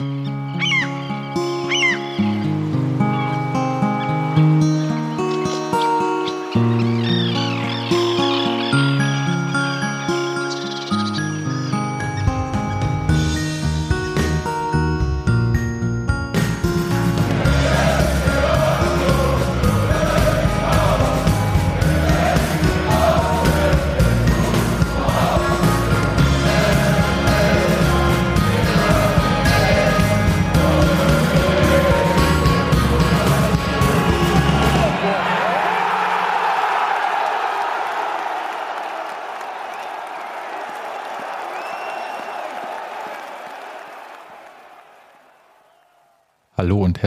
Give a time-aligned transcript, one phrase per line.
[0.00, 0.37] Hallo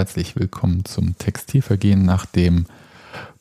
[0.02, 2.66] herzlich willkommen zum Textilvergehen nach dem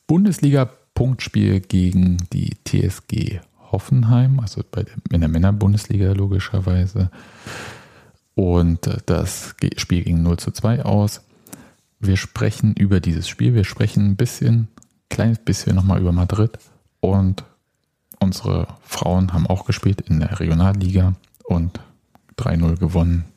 [0.05, 3.39] Bundesliga-Punktspiel gegen die TSG
[3.71, 7.09] Hoffenheim, also bei der, in der Männerbundesliga logischerweise.
[8.35, 11.23] Und äh, das Spiel ging 0 zu 2 aus.
[11.99, 14.67] Wir sprechen über dieses Spiel, wir sprechen ein bisschen,
[15.09, 16.59] kleines bisschen nochmal über Madrid
[16.99, 17.43] und
[18.19, 21.79] unsere Frauen haben auch gespielt in der Regionalliga und
[22.37, 23.30] 3-0 gewonnen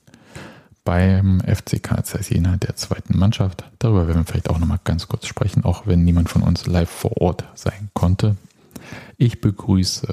[0.84, 3.64] beim FCK Cesena der zweiten Mannschaft.
[3.78, 6.90] Darüber werden wir vielleicht auch nochmal ganz kurz sprechen, auch wenn niemand von uns live
[6.90, 8.36] vor Ort sein konnte.
[9.16, 10.08] Ich begrüße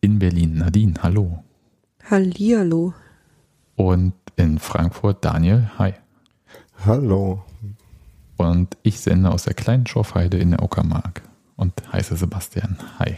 [0.00, 1.42] in Berlin Nadine, hallo.
[2.08, 2.94] Hallihallo.
[3.74, 5.94] Und in Frankfurt Daniel, hi.
[6.84, 7.44] Hallo.
[8.36, 11.22] Und ich sende aus der kleinen Schorfheide in der Uckermark
[11.56, 13.16] und heiße Sebastian, hi.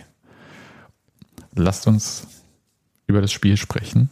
[1.55, 2.27] Lasst uns
[3.07, 4.09] über das Spiel sprechen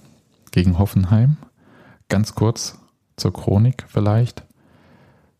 [0.50, 1.38] gegen Hoffenheim
[2.10, 2.78] ganz kurz
[3.16, 4.42] zur Chronik vielleicht.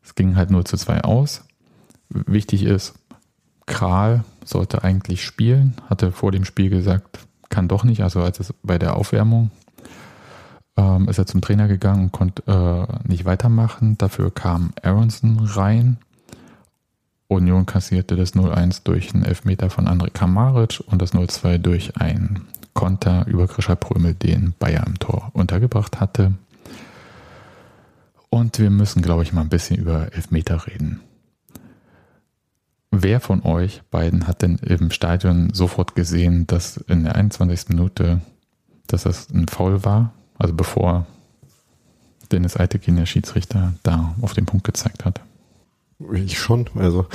[0.03, 1.45] Es ging halt nur zu zwei aus.
[2.09, 2.95] Wichtig ist,
[3.67, 8.55] Kral sollte eigentlich spielen, hatte vor dem Spiel gesagt, kann doch nicht, also als es
[8.63, 9.51] bei der Aufwärmung
[10.77, 13.99] ähm, ist er zum Trainer gegangen und konnte äh, nicht weitermachen.
[13.99, 15.99] Dafür kam Aronson rein.
[17.29, 22.49] Union kassierte das 0-1 durch einen Elfmeter von André Kamaric und das 0-2 durch einen
[22.75, 26.33] Konter über Grisha Prömel, den Bayer im Tor untergebracht hatte.
[28.31, 31.01] Und wir müssen, glaube ich, mal ein bisschen über Elfmeter reden.
[32.93, 37.69] Wer von euch beiden hat denn im Stadion sofort gesehen, dass in der 21.
[37.69, 38.21] Minute,
[38.87, 40.13] dass das ein Foul war?
[40.39, 41.07] Also bevor
[42.33, 45.21] Dennis Eitekin, der Schiedsrichter, da auf den Punkt gezeigt hat.
[46.13, 47.07] Ich schon, also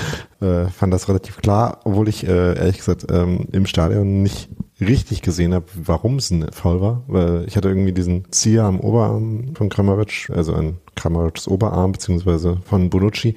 [0.41, 5.21] äh, fand das relativ klar, obwohl ich äh, ehrlich gesagt ähm, im Stadion nicht richtig
[5.21, 9.55] gesehen habe, warum es ein Foul war, weil ich hatte irgendwie diesen Zieher am Oberarm
[9.55, 13.35] von Kramaric, also an Kramarics Oberarm beziehungsweise von Bonucci,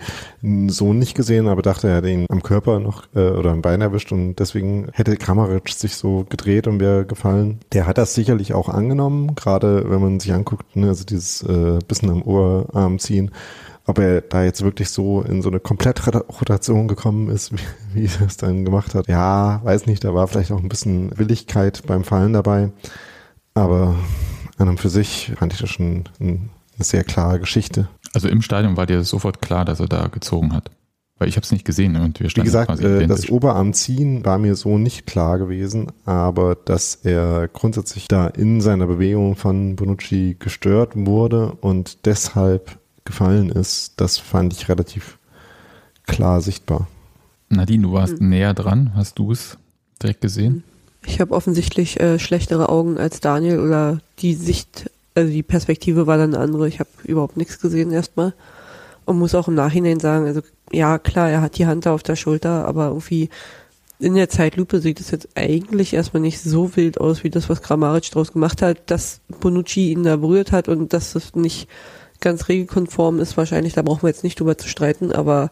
[0.68, 3.80] so nicht gesehen, aber dachte, er hätte ihn am Körper noch äh, oder am Bein
[3.80, 7.60] erwischt und deswegen hätte Kramaric sich so gedreht und wäre gefallen.
[7.72, 11.78] Der hat das sicherlich auch angenommen, gerade wenn man sich anguckt, ne, also dieses äh,
[11.86, 13.30] bisschen am Oberarm ziehen
[13.88, 17.52] ob er da jetzt wirklich so in so eine Komplettrotation gekommen ist,
[17.94, 19.08] wie, wie er es dann gemacht hat.
[19.08, 22.70] Ja, weiß nicht, da war vielleicht auch ein bisschen Willigkeit beim Fallen dabei.
[23.54, 23.96] Aber
[24.58, 27.88] an und für sich fand ich das schon eine sehr klare Geschichte.
[28.12, 30.70] Also im Stadion war dir sofort klar, dass er da gezogen hat.
[31.18, 34.54] Weil ich habe es nicht gesehen und wir Wie gesagt, äh, das Oberarmziehen war mir
[34.54, 40.92] so nicht klar gewesen, aber dass er grundsätzlich da in seiner Bewegung von Bonucci gestört
[40.94, 42.78] wurde und deshalb
[43.08, 45.18] gefallen ist, das fand ich relativ
[46.06, 46.86] klar sichtbar.
[47.48, 48.28] Nadine, du warst mhm.
[48.28, 48.92] näher dran.
[48.94, 49.58] Hast du es
[50.00, 50.62] direkt gesehen?
[51.04, 56.18] Ich habe offensichtlich äh, schlechtere Augen als Daniel oder die Sicht, also die Perspektive war
[56.18, 56.68] dann eine andere.
[56.68, 58.34] Ich habe überhaupt nichts gesehen erstmal
[59.04, 62.02] und muss auch im Nachhinein sagen, also ja klar, er hat die Hand da auf
[62.02, 63.30] der Schulter, aber irgendwie
[63.98, 67.62] in der Zeitlupe sieht es jetzt eigentlich erstmal nicht so wild aus, wie das, was
[67.62, 71.68] Kramaric draus gemacht hat, dass Bonucci ihn da berührt hat und dass es nicht
[72.20, 75.50] ganz regelkonform ist wahrscheinlich, da brauchen wir jetzt nicht drüber zu streiten, aber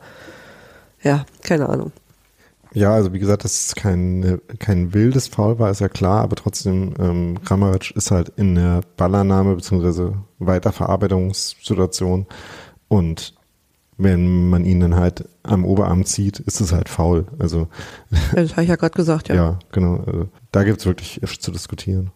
[1.03, 1.93] ja, keine Ahnung.
[2.73, 6.37] Ja, also wie gesagt, dass es kein, kein wildes Foul war, ist ja klar, aber
[6.37, 10.13] trotzdem, ähm, Kramaric ist halt in der Ballannahme bzw.
[10.41, 12.27] Weiterverarbeitungssituation
[12.89, 13.35] und
[13.99, 17.27] wenn man ihn dann halt am Oberarm zieht, ist es halt faul.
[17.39, 17.69] Also
[18.35, 19.35] das habe ich ja gerade gesagt, ja.
[19.35, 19.97] Ja, genau.
[20.07, 22.11] Also, da gibt es wirklich zu diskutieren.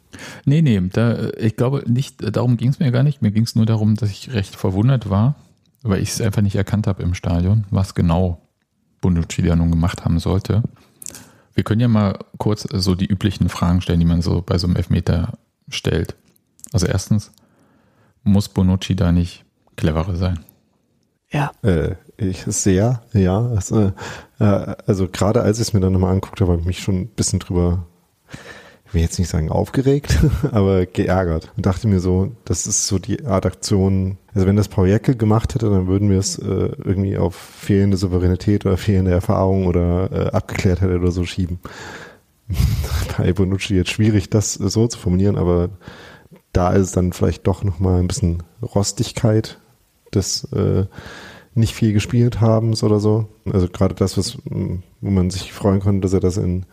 [0.44, 3.22] Nee, nee, da, ich glaube nicht, darum ging es mir gar nicht.
[3.22, 5.36] Mir ging es nur darum, dass ich recht verwundert war,
[5.82, 8.42] weil ich es einfach nicht erkannt habe im Stadion, was genau
[9.00, 10.62] Bonucci da nun gemacht haben sollte.
[11.54, 14.66] Wir können ja mal kurz so die üblichen Fragen stellen, die man so bei so
[14.66, 15.38] einem Elfmeter
[15.68, 16.14] stellt.
[16.72, 17.32] Also erstens,
[18.22, 19.44] muss Bonucci da nicht
[19.76, 20.40] cleverer sein?
[21.32, 21.52] Ja.
[21.62, 23.46] Äh, ich sehr, ja.
[23.46, 23.92] Also,
[24.38, 26.96] äh, also gerade als ich es mir dann nochmal anguckt habe, habe ich mich schon
[26.96, 27.86] ein bisschen drüber
[28.90, 30.18] ich will jetzt nicht sagen aufgeregt,
[30.50, 31.52] aber geärgert.
[31.56, 35.14] Und dachte mir so, das ist so die Art Aktion, also wenn das Paul Jäckel
[35.14, 40.10] gemacht hätte, dann würden wir es äh, irgendwie auf fehlende Souveränität oder fehlende Erfahrung oder
[40.10, 41.60] äh, abgeklärt hätte oder so schieben.
[43.16, 45.70] Bei Bonucci jetzt schwierig, das so zu formulieren, aber
[46.52, 49.60] da ist dann vielleicht doch nochmal ein bisschen Rostigkeit
[50.14, 50.86] des äh,
[51.54, 53.28] nicht viel gespielt haben oder so.
[53.50, 56.64] Also gerade das, was, wo man sich freuen konnte, dass er das in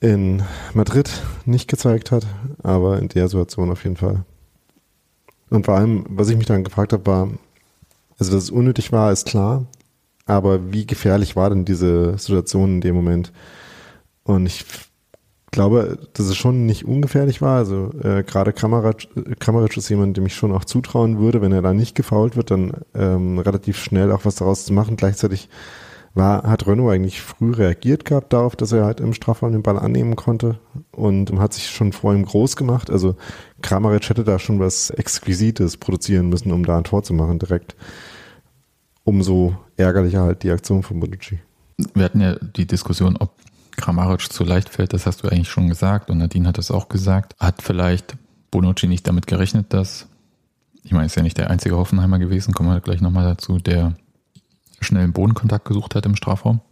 [0.00, 0.42] in
[0.74, 1.10] Madrid
[1.44, 2.26] nicht gezeigt hat,
[2.62, 4.24] aber in der Situation auf jeden Fall.
[5.50, 7.28] Und vor allem, was ich mich dann gefragt habe, war,
[8.18, 9.66] also dass es unnötig war, ist klar,
[10.26, 13.32] aber wie gefährlich war denn diese Situation in dem Moment?
[14.24, 14.64] Und ich
[15.56, 17.56] glaube, dass es schon nicht ungefährlich war.
[17.56, 19.08] Also äh, gerade Kramaric
[19.76, 22.72] ist jemand, dem ich schon auch zutrauen würde, wenn er da nicht gefault wird, dann
[22.94, 24.96] ähm, relativ schnell auch was daraus zu machen.
[24.96, 25.48] Gleichzeitig
[26.14, 29.78] war, hat Renault eigentlich früh reagiert gehabt darauf, dass er halt im Strafraum den Ball
[29.78, 30.58] annehmen konnte
[30.92, 32.90] und hat sich schon vor ihm groß gemacht.
[32.90, 33.16] Also
[33.62, 37.76] Kramaric hätte da schon was Exquisites produzieren müssen, um da ein Tor zu machen direkt.
[39.04, 41.38] Umso ärgerlicher halt die Aktion von Bonucci.
[41.94, 43.30] Wir hatten ja die Diskussion, ob
[43.86, 46.88] Kramaric zu leicht fällt, das hast du eigentlich schon gesagt und Nadine hat das auch
[46.88, 47.36] gesagt.
[47.38, 48.16] Hat vielleicht
[48.50, 50.08] Bonucci nicht damit gerechnet, dass,
[50.82, 53.94] ich meine, ist ja nicht der einzige Hoffenheimer gewesen, kommen wir gleich nochmal dazu, der
[54.80, 56.62] schnellen Bodenkontakt gesucht hat im Strafraum.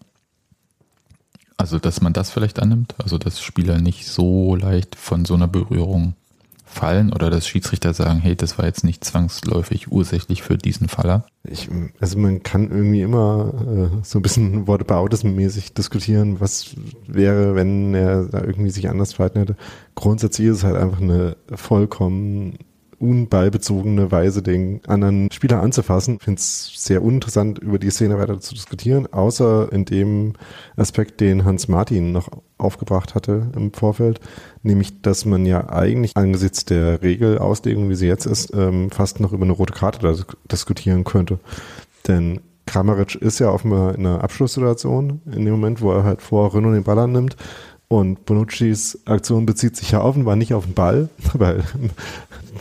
[1.56, 5.46] Also, dass man das vielleicht annimmt, also dass Spieler nicht so leicht von so einer
[5.46, 6.16] Berührung
[6.64, 11.26] fallen oder dass Schiedsrichter sagen, hey, das war jetzt nicht zwangsläufig ursächlich für diesen Faller?
[11.44, 11.68] Ich,
[12.00, 16.74] also man kann irgendwie immer äh, so ein bisschen Whataboutism-mäßig diskutieren, was
[17.06, 19.56] wäre, wenn er da irgendwie sich anders verhalten hätte.
[19.94, 22.58] Grundsätzlich ist es halt einfach eine vollkommen
[23.04, 26.16] unballbezogene Weise den anderen Spieler anzufassen.
[26.16, 30.32] Ich finde es sehr uninteressant, über die Szene weiter zu diskutieren, außer in dem
[30.76, 34.20] Aspekt, den Hans Martin noch aufgebracht hatte im Vorfeld,
[34.62, 39.32] nämlich, dass man ja eigentlich angesichts der Regelauslegung, wie sie jetzt ist, ähm, fast noch
[39.32, 41.38] über eine rote Karte diskutieren könnte.
[42.08, 46.54] Denn Kramaric ist ja offenbar in einer Abschlusssituation in dem Moment, wo er halt vor
[46.54, 47.36] Renault den Ball annimmt.
[47.94, 51.62] Und Bonuccis Aktion bezieht sich ja offenbar nicht auf den Ball, weil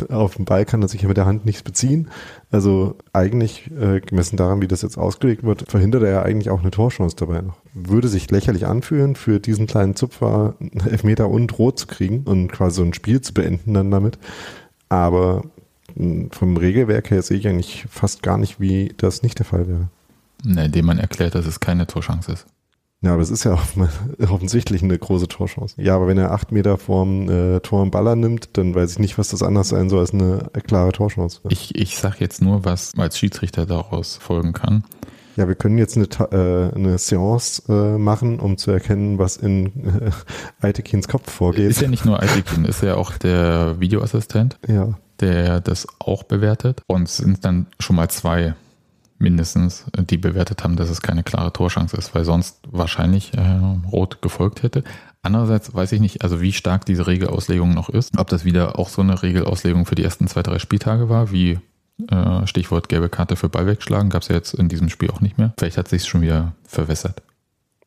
[0.09, 2.07] auf den Ball kann er sich ja mit der Hand nichts beziehen.
[2.51, 6.61] Also eigentlich, äh, gemessen daran, wie das jetzt ausgelegt wird, verhindert er ja eigentlich auch
[6.61, 7.55] eine Torchance dabei noch.
[7.73, 10.53] Würde sich lächerlich anfühlen, für diesen kleinen Zupfer
[10.85, 14.19] Elfmeter und Rot zu kriegen und quasi so ein Spiel zu beenden dann damit.
[14.89, 15.45] Aber
[15.95, 19.67] hm, vom Regelwerk her sehe ich eigentlich fast gar nicht, wie das nicht der Fall
[19.67, 19.87] wäre.
[20.43, 22.45] Ne, indem man erklärt, dass es keine Torchance ist.
[23.03, 23.59] Ja, aber es ist ja
[24.29, 25.75] offensichtlich eine große Torchance.
[25.79, 28.99] Ja, aber wenn er acht Meter vorm äh, Tor einen Baller nimmt, dann weiß ich
[28.99, 31.41] nicht, was das anders sein soll als eine klare Torchance.
[31.49, 34.85] Ich, ich sag jetzt nur, was als Schiedsrichter daraus folgen kann.
[35.35, 39.65] Ja, wir können jetzt eine, äh, eine Seance äh, machen, um zu erkennen, was in
[39.65, 40.11] äh,
[40.65, 41.71] Aitekins Kopf vorgeht.
[41.71, 44.93] Ist ja nicht nur Aitekin, ist ja auch der Videoassistent, ja.
[45.19, 46.83] der das auch bewertet.
[46.87, 48.53] Und es sind dann schon mal zwei
[49.17, 53.59] mindestens, die bewertet haben, dass es keine klare Torschance ist, weil sonst wahrscheinlich äh,
[53.91, 54.83] Rot gefolgt hätte.
[55.21, 58.89] Andererseits weiß ich nicht, also wie stark diese Regelauslegung noch ist, ob das wieder auch
[58.89, 61.59] so eine Regelauslegung für die ersten zwei, drei Spieltage war, wie
[62.09, 65.21] äh, Stichwort gelbe Karte für Ball wegschlagen, gab es ja jetzt in diesem Spiel auch
[65.21, 65.53] nicht mehr.
[65.57, 67.21] Vielleicht hat sich schon wieder verwässert.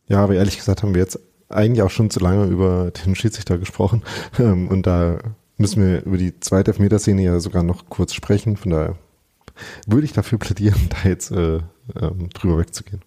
[0.08, 1.18] Ja, aber ehrlich gesagt haben wir jetzt
[1.48, 4.02] eigentlich auch schon zu lange über den Schiedsrichter gesprochen
[4.38, 5.18] ähm, und da
[5.58, 8.96] müssen wir über die zweite Elfmeterszene ja sogar noch kurz sprechen, von daher
[9.86, 11.60] würde ich dafür plädieren, da jetzt äh,
[12.00, 13.02] ähm, drüber wegzugehen.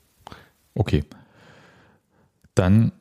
[0.73, 1.03] Okay.
[2.55, 2.91] Dann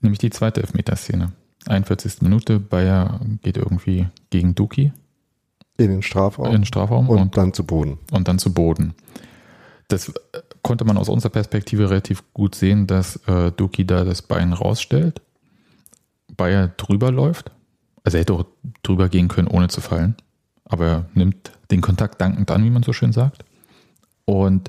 [0.00, 1.32] nehme ich die zweite Elfmeterszene.
[1.66, 2.22] 41.
[2.22, 4.92] Minute, Bayer geht irgendwie gegen Duki.
[5.76, 6.46] In den Strafraum.
[6.46, 7.08] In den Strafraum.
[7.08, 7.98] Und, und dann zu Boden.
[8.10, 8.94] Und dann zu Boden.
[9.88, 10.12] Das äh,
[10.62, 15.20] konnte man aus unserer Perspektive relativ gut sehen, dass äh, Duki da das Bein rausstellt,
[16.36, 17.50] Bayer drüber läuft.
[18.04, 18.44] Also er hätte auch
[18.82, 20.16] drüber gehen können, ohne zu fallen.
[20.68, 23.44] Aber er nimmt den Kontakt dankend an, wie man so schön sagt.
[24.24, 24.68] Und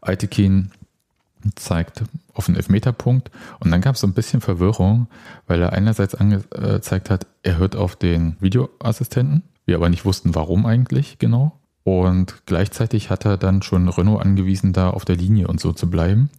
[0.00, 0.70] Aitekin
[1.56, 3.30] zeigt auf den Elfmeterpunkt.
[3.60, 5.08] Und dann gab es so ein bisschen Verwirrung,
[5.46, 9.42] weil er einerseits angezeigt hat, er hört auf den Videoassistenten.
[9.66, 11.58] Wir aber nicht wussten, warum eigentlich genau.
[11.84, 15.90] Und gleichzeitig hat er dann schon Renault angewiesen, da auf der Linie und so zu
[15.90, 16.30] bleiben.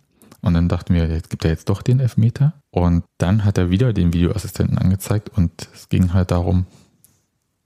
[0.41, 2.53] Und dann dachten wir, jetzt gibt er jetzt doch den Elfmeter.
[2.71, 6.65] Und dann hat er wieder den Videoassistenten angezeigt und es ging halt darum,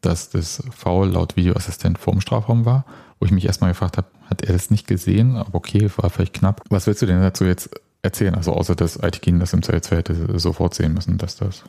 [0.01, 2.85] dass das Foul laut Videoassistent vorm Strafraum war,
[3.19, 5.35] wo ich mich erstmal gefragt habe, hat er das nicht gesehen?
[5.35, 6.63] Aber okay, war vielleicht knapp.
[6.69, 7.69] Was willst du denn dazu jetzt
[8.01, 8.35] erzählen?
[8.35, 11.63] Also außer, dass Aitikin das im Zweifelsfall hätte sofort sehen müssen, dass das...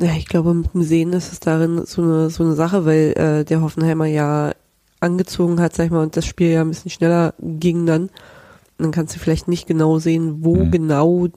[0.00, 3.12] Ja, ich glaube, mit dem Sehen ist es darin so eine, so eine Sache, weil
[3.16, 4.52] äh, der Hoffenheimer ja
[4.98, 8.02] angezogen hat, sag ich mal, und das Spiel ja ein bisschen schneller ging dann.
[8.02, 10.70] Und dann kannst du vielleicht nicht genau sehen, wo mhm.
[10.72, 11.28] genau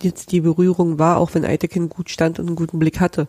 [0.00, 3.26] jetzt die Berührung war, auch wenn Eitekin gut stand und einen guten Blick hatte.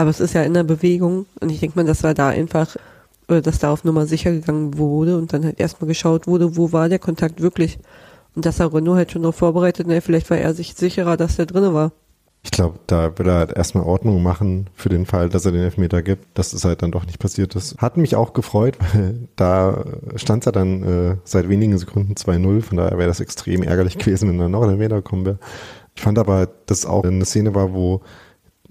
[0.00, 2.74] Aber es ist ja in der Bewegung und ich denke mal, dass war da einfach,
[3.28, 6.72] oder dass da auf Nummer sicher gegangen wurde und dann halt erstmal geschaut wurde, wo
[6.72, 7.78] war der Kontakt wirklich.
[8.34, 11.36] Und dass er Renault halt schon noch vorbereitet, ne, vielleicht war er sich sicherer, dass
[11.36, 11.92] der drinne war.
[12.42, 15.64] Ich glaube, da will er halt erstmal Ordnung machen für den Fall, dass er den
[15.64, 17.76] Elfmeter gibt, dass es halt dann doch nicht passiert ist.
[17.76, 19.84] Hat mich auch gefreut, weil da
[20.16, 24.30] stand er dann äh, seit wenigen Sekunden 2-0, von daher wäre das extrem ärgerlich gewesen,
[24.30, 25.38] wenn er noch ein Elfmeter gekommen wäre.
[25.94, 28.00] Ich fand aber, dass es auch eine Szene war, wo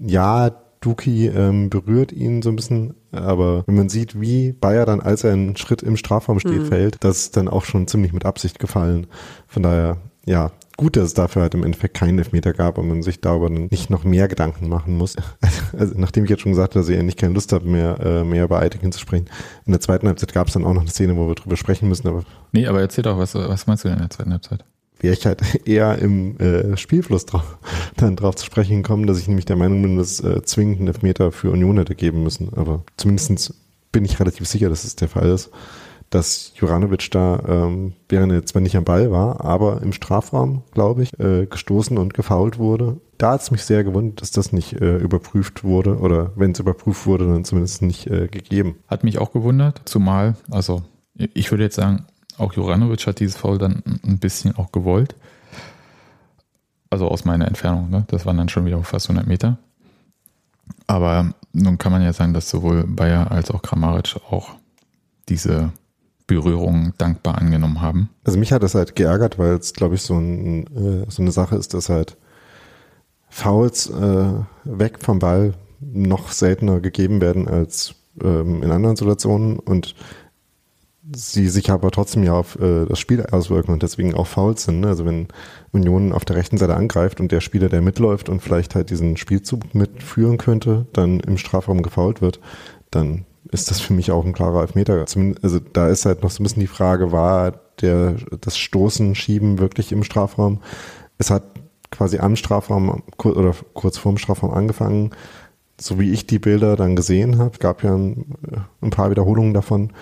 [0.00, 5.00] ja, Duki ähm, berührt ihn so ein bisschen, aber wenn man sieht, wie Bayer dann,
[5.00, 6.66] als er einen Schritt im Strafraum steht, mhm.
[6.66, 9.06] fällt, das ist dann auch schon ziemlich mit Absicht gefallen.
[9.46, 13.02] Von daher, ja, gut, dass es dafür halt im Endeffekt keinen Elfmeter gab und man
[13.02, 15.16] sich darüber nicht noch mehr Gedanken machen muss.
[15.72, 18.24] Also, nachdem ich jetzt schon gesagt habe, dass ich eigentlich keine Lust habe, mehr, äh,
[18.24, 19.30] mehr über Eitekin zu sprechen.
[19.66, 21.88] In der zweiten Halbzeit gab es dann auch noch eine Szene, wo wir drüber sprechen
[21.88, 22.08] müssen.
[22.08, 24.64] Aber nee, aber erzähl doch, was, was meinst du denn in der zweiten Halbzeit?
[25.00, 27.58] Wäre ich halt eher im äh, Spielfluss drauf,
[27.96, 30.88] dann drauf zu sprechen gekommen, dass ich nämlich der Meinung bin, dass äh, zwingend einen
[30.88, 32.52] Elfmeter für Union hätte geben müssen.
[32.54, 33.54] Aber zumindestens
[33.92, 35.50] bin ich relativ sicher, dass es der Fall ist
[36.10, 41.04] dass Juranovic da, ähm, während er zwar nicht am Ball war, aber im Strafraum, glaube
[41.04, 43.00] ich, äh, gestoßen und gefault wurde.
[43.16, 46.58] Da hat es mich sehr gewundert, dass das nicht äh, überprüft wurde oder wenn es
[46.58, 48.76] überprüft wurde, dann zumindest nicht äh, gegeben.
[48.88, 50.82] Hat mich auch gewundert, zumal, also
[51.14, 52.06] ich würde jetzt sagen,
[52.40, 55.14] auch Juranovic hat dieses Foul dann ein bisschen auch gewollt.
[56.90, 58.04] Also aus meiner Entfernung, ne?
[58.08, 59.58] das waren dann schon wieder fast 100 Meter.
[60.86, 64.50] Aber nun kann man ja sagen, dass sowohl Bayer als auch Kramaric auch
[65.28, 65.72] diese
[66.26, 68.08] Berührung dankbar angenommen haben.
[68.24, 71.32] Also mich hat das halt geärgert, weil es, glaube ich, so, ein, äh, so eine
[71.32, 72.16] Sache ist, dass halt
[73.28, 74.32] Fouls äh,
[74.64, 79.94] weg vom Ball noch seltener gegeben werden als ähm, in anderen Situationen und
[81.14, 84.80] sie sich aber trotzdem ja auf äh, das Spiel auswirken und deswegen auch Fouls sind.
[84.80, 84.88] Ne?
[84.88, 85.28] Also wenn
[85.72, 89.16] Union auf der rechten Seite angreift und der Spieler, der mitläuft und vielleicht halt diesen
[89.16, 92.40] Spielzug mitführen könnte, dann im Strafraum gefault wird,
[92.90, 95.04] dann ist das für mich auch ein klarer Elfmeter.
[95.42, 99.58] Also da ist halt noch so ein bisschen die Frage, war der, das Stoßen, Schieben
[99.58, 100.60] wirklich im Strafraum?
[101.18, 101.44] Es hat
[101.90, 105.10] quasi am Strafraum oder kurz vorm Strafraum angefangen.
[105.80, 108.36] So wie ich die Bilder dann gesehen habe, gab ja ein,
[108.82, 109.92] ein paar Wiederholungen davon,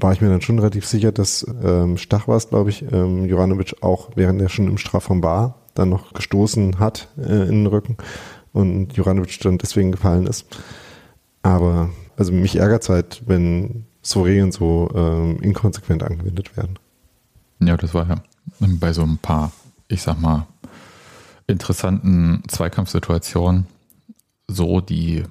[0.00, 3.24] war ich mir dann schon relativ sicher, dass ähm, Stach war es, glaube ich, ähm,
[3.24, 7.66] Juranovic auch, während er schon im Strafraum war, dann noch gestoßen hat äh, in den
[7.66, 7.96] Rücken
[8.52, 10.46] und Juranovic dann deswegen gefallen ist.
[11.42, 16.78] Aber also mich ärgert es halt, wenn so Regeln so ähm, inkonsequent angewendet werden.
[17.60, 18.16] Ja, das war ja
[18.58, 19.52] bei so ein paar,
[19.88, 20.46] ich sag mal,
[21.46, 23.66] interessanten Zweikampfsituationen
[24.48, 25.24] so, die,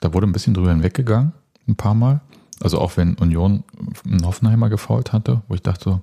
[0.00, 1.32] da wurde ein bisschen drüber hinweggegangen,
[1.68, 2.20] ein paar Mal.
[2.62, 3.64] Also auch wenn Union
[4.04, 6.00] einen Hoffenheimer gefault hatte, wo ich dachte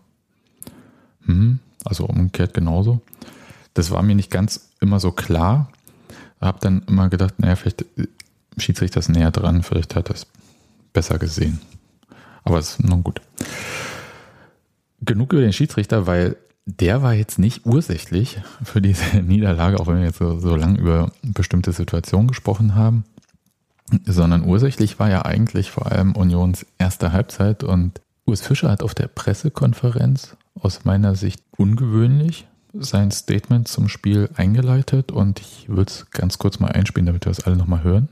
[1.26, 3.02] hm, also umgekehrt genauso.
[3.74, 5.72] Das war mir nicht ganz immer so klar.
[6.42, 7.86] Hab dann immer gedacht, naja, vielleicht
[8.58, 10.28] Schiedsrichter ist näher dran, vielleicht hat er es
[10.92, 11.62] besser gesehen.
[12.44, 13.22] Aber es ist nun gut.
[15.02, 16.36] Genug über den Schiedsrichter, weil
[16.66, 20.80] der war jetzt nicht ursächlich für diese Niederlage, auch wenn wir jetzt so, so lange
[20.80, 23.04] über bestimmte Situationen gesprochen haben,
[24.06, 28.94] sondern ursächlich war ja eigentlich vor allem Unions erste Halbzeit und Urs Fischer hat auf
[28.94, 36.12] der Pressekonferenz aus meiner Sicht ungewöhnlich sein Statement zum Spiel eingeleitet und ich würde es
[36.12, 38.10] ganz kurz mal einspielen, damit wir es alle nochmal hören.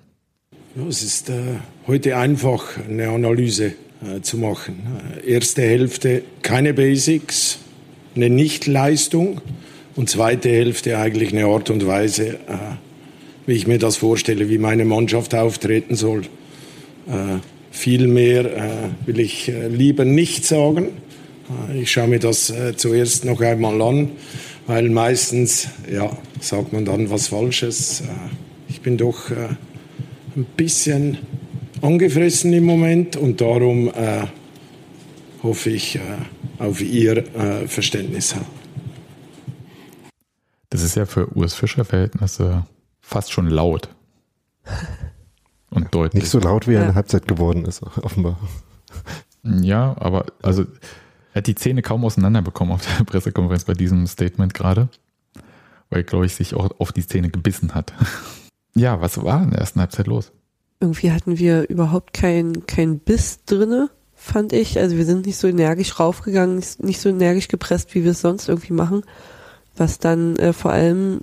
[0.89, 1.57] Es ist äh,
[1.87, 3.73] heute einfach eine Analyse
[4.05, 4.75] äh, zu machen.
[5.23, 7.59] Äh, erste Hälfte keine Basics,
[8.15, 9.41] eine Nichtleistung
[9.95, 12.37] und zweite Hälfte eigentlich eine Art und Weise, äh,
[13.47, 16.21] wie ich mir das vorstelle, wie meine Mannschaft auftreten soll.
[17.07, 17.39] Äh,
[17.71, 20.89] viel mehr äh, will ich lieber nicht sagen.
[21.73, 24.11] ich schaue mir das zuerst noch einmal an,
[24.67, 26.11] weil meistens ja,
[26.41, 28.03] sagt man dann was Falsches.
[28.67, 31.17] ich bin doch ein bisschen
[31.81, 34.25] angefressen im Moment und darum äh,
[35.43, 35.99] hoffe ich äh,
[36.59, 38.35] auf Ihr äh, Verständnis.
[40.69, 42.65] Das ist ja für Urs Fischer Verhältnisse
[43.07, 43.87] fast schon laut.
[45.69, 46.23] Und deutlich.
[46.23, 48.37] Nicht so laut, wie er in der Halbzeit geworden ist, offenbar.
[49.43, 50.63] Ja, aber also
[51.33, 54.89] er hat die Zähne kaum auseinanderbekommen auf der Pressekonferenz bei diesem Statement gerade,
[55.89, 57.93] weil, glaube ich, sich auch auf die Zähne gebissen hat.
[58.75, 60.31] Ja, was war in der ersten Halbzeit los?
[60.79, 64.77] Irgendwie hatten wir überhaupt keinen kein Biss drinne, fand ich.
[64.77, 68.47] Also wir sind nicht so energisch raufgegangen, nicht, so energisch gepresst, wie wir es sonst
[68.47, 69.01] irgendwie machen.
[69.75, 71.21] Was dann äh, vor allem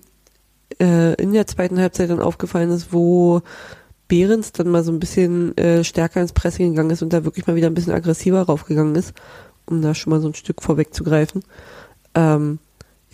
[0.81, 3.43] äh, in der zweiten Halbzeit dann aufgefallen ist, wo
[4.09, 7.47] Behrens dann mal so ein bisschen äh, stärker ins Pressing gegangen ist und da wirklich
[7.47, 9.14] mal wieder ein bisschen aggressiver raufgegangen ist,
[9.66, 11.43] um da schon mal so ein Stück vorwegzugreifen.
[12.14, 12.59] Ähm,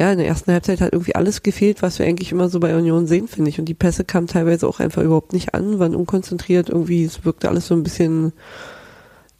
[0.00, 2.74] ja, in der ersten Halbzeit hat irgendwie alles gefehlt, was wir eigentlich immer so bei
[2.74, 3.58] Union sehen, finde ich.
[3.58, 7.50] Und die Pässe kamen teilweise auch einfach überhaupt nicht an, waren unkonzentriert, irgendwie, es wirkte
[7.50, 8.32] alles so ein bisschen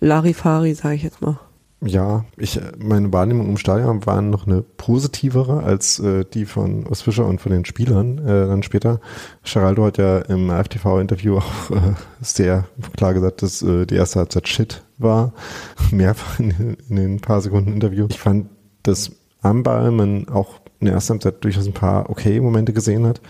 [0.01, 1.41] Larifari, sage ich jetzt mal.
[1.83, 7.01] Ja, ich, meine Wahrnehmung im Stadion war noch eine positivere als äh, die von Urs
[7.01, 9.01] Fischer und von den Spielern äh, dann später.
[9.45, 14.47] Geraldo hat ja im AFTV-Interview auch äh, sehr klar gesagt, dass äh, die erste Halbzeit
[14.47, 15.33] Shit war.
[15.91, 18.07] Mehrfach in, in den paar Sekunden Interview.
[18.11, 18.51] Ich fand,
[18.83, 23.07] dass am Ball man auch in der ersten Halbzeit durchaus ein paar okay Momente gesehen
[23.07, 23.23] hat.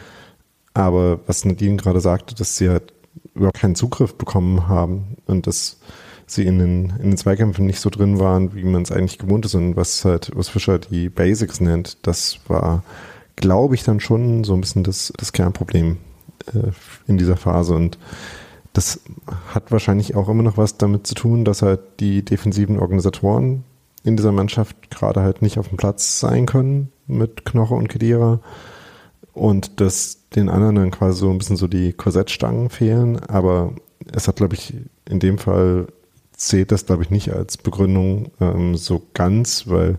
[0.75, 2.93] Aber was Nadine gerade sagte, dass sie halt
[3.35, 5.79] überhaupt keinen Zugriff bekommen haben und das
[6.33, 9.45] sie in den, in den Zweikämpfen nicht so drin waren, wie man es eigentlich gewohnt
[9.45, 9.55] ist.
[9.55, 12.85] Und was halt was Fischer die Basics nennt, das war,
[13.37, 15.99] glaube ich, dann schon so ein bisschen das, das Kernproblem
[16.55, 16.71] äh,
[17.07, 17.75] in dieser Phase.
[17.75, 17.99] Und
[18.73, 19.01] das
[19.53, 23.65] hat wahrscheinlich auch immer noch was damit zu tun, dass halt die defensiven Organisatoren
[24.05, 28.41] in dieser Mannschaft gerade halt nicht auf dem Platz sein können mit Knoche und Kedira
[29.33, 33.75] und dass den anderen dann quasi so ein bisschen so die Korsettstangen fehlen, aber
[34.13, 34.75] es hat, glaube ich,
[35.09, 35.89] in dem Fall
[36.41, 39.99] zählt das, glaube ich, nicht als Begründung ähm, so ganz, weil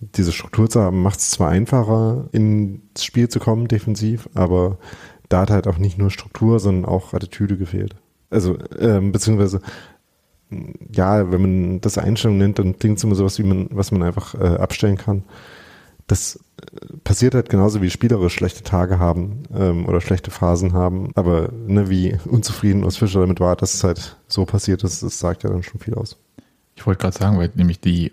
[0.00, 4.78] diese Struktur zu haben, macht es zwar einfacher, ins Spiel zu kommen, defensiv, aber
[5.28, 7.94] da hat halt auch nicht nur Struktur, sondern auch Attitüde gefehlt.
[8.30, 9.60] Also, ähm, beziehungsweise,
[10.90, 14.02] ja, wenn man das Einstellung nennt, dann klingt es immer sowas, wie man, was man
[14.02, 15.24] einfach äh, abstellen kann
[16.12, 21.10] das äh, passiert halt genauso wie spielerisch schlechte Tage haben ähm, oder schlechte Phasen haben.
[21.14, 25.18] Aber ne, wie unzufrieden Urs Fischer damit war, dass es halt so passiert ist, das
[25.18, 26.18] sagt ja dann schon viel aus.
[26.76, 28.12] Ich wollte gerade sagen, weil nämlich die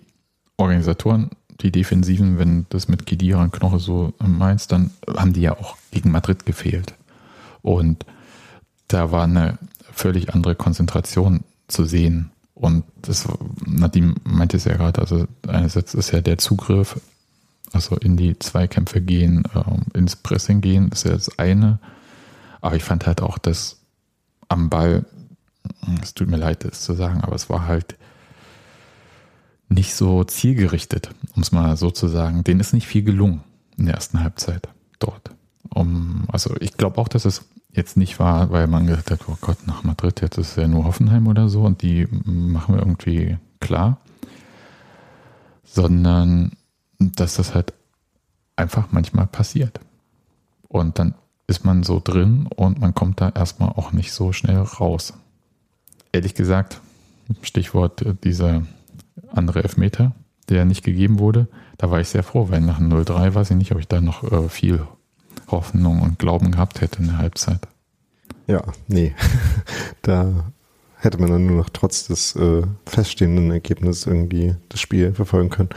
[0.56, 5.58] Organisatoren, die Defensiven, wenn das mit Kedira und Knoche so meinst, dann haben die ja
[5.58, 6.94] auch gegen Madrid gefehlt.
[7.62, 8.06] Und
[8.88, 9.58] da war eine
[9.92, 12.32] völlig andere Konzentration zu sehen.
[12.54, 13.28] Und das,
[13.66, 17.00] Nadim meinte es ja gerade, also einerseits ist ja der Zugriff
[17.74, 21.80] also in die Zweikämpfe gehen, ähm, ins Pressing gehen, ist ja das eine.
[22.62, 23.78] Aber ich fand halt auch, dass
[24.48, 25.06] am Ball,
[26.02, 27.96] es tut mir leid, das zu sagen, aber es war halt
[29.70, 32.44] nicht so zielgerichtet, um es mal so zu sagen.
[32.44, 33.44] Denen ist nicht viel gelungen
[33.78, 34.68] in der ersten Halbzeit
[34.98, 35.32] dort.
[35.70, 39.38] Um, also ich glaube auch, dass es jetzt nicht war, weil man gesagt hat, oh
[39.40, 43.38] Gott, nach Madrid, jetzt ist ja nur Hoffenheim oder so und die machen wir irgendwie
[43.60, 44.00] klar.
[45.64, 46.54] Sondern
[47.00, 47.74] dass das halt
[48.56, 49.80] einfach manchmal passiert.
[50.68, 51.16] Und dann
[51.48, 55.14] ist man so drin und man kommt da erstmal auch nicht so schnell raus.
[56.12, 56.82] Ehrlich gesagt,
[57.42, 58.64] Stichwort dieser
[59.32, 60.14] andere Elfmeter,
[60.50, 63.72] der nicht gegeben wurde, da war ich sehr froh, weil nach 0-3 weiß ich nicht,
[63.72, 64.86] ob ich da noch äh, viel
[65.48, 67.68] Hoffnung und Glauben gehabt hätte in der Halbzeit.
[68.48, 69.16] Ja, nee.
[70.02, 70.52] da
[70.98, 75.70] hätte man dann nur noch trotz des äh, feststehenden Ergebnisses irgendwie das Spiel verfolgen können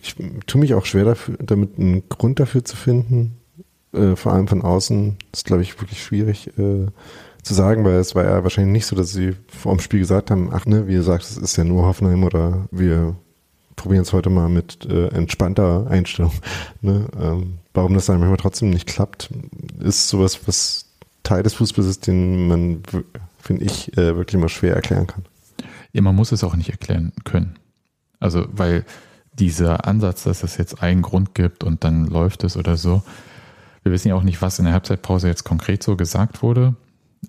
[0.00, 0.16] ich
[0.46, 3.38] tue mich auch schwer dafür, damit einen Grund dafür zu finden.
[3.92, 6.86] Äh, vor allem von außen ist, glaube ich, wirklich schwierig äh,
[7.42, 10.30] zu sagen, weil es war ja wahrscheinlich nicht so, dass sie vor dem Spiel gesagt
[10.30, 13.16] haben, ach ne, wie ihr sagt, es ist ja nur Hoffenheim oder wir
[13.76, 16.32] probieren es heute mal mit äh, entspannter Einstellung.
[16.80, 17.06] Ne?
[17.20, 19.30] Ähm, warum das dann manchmal trotzdem nicht klappt,
[19.78, 20.86] ist sowas, was
[21.22, 22.82] Teil des Fußballs ist, den man,
[23.38, 25.24] finde ich, äh, wirklich mal schwer erklären kann.
[25.92, 27.54] Ja, man muss es auch nicht erklären können.
[28.18, 28.84] Also, weil
[29.34, 33.02] dieser Ansatz, dass es jetzt einen Grund gibt und dann läuft es oder so.
[33.82, 36.74] Wir wissen ja auch nicht, was in der Halbzeitpause jetzt konkret so gesagt wurde.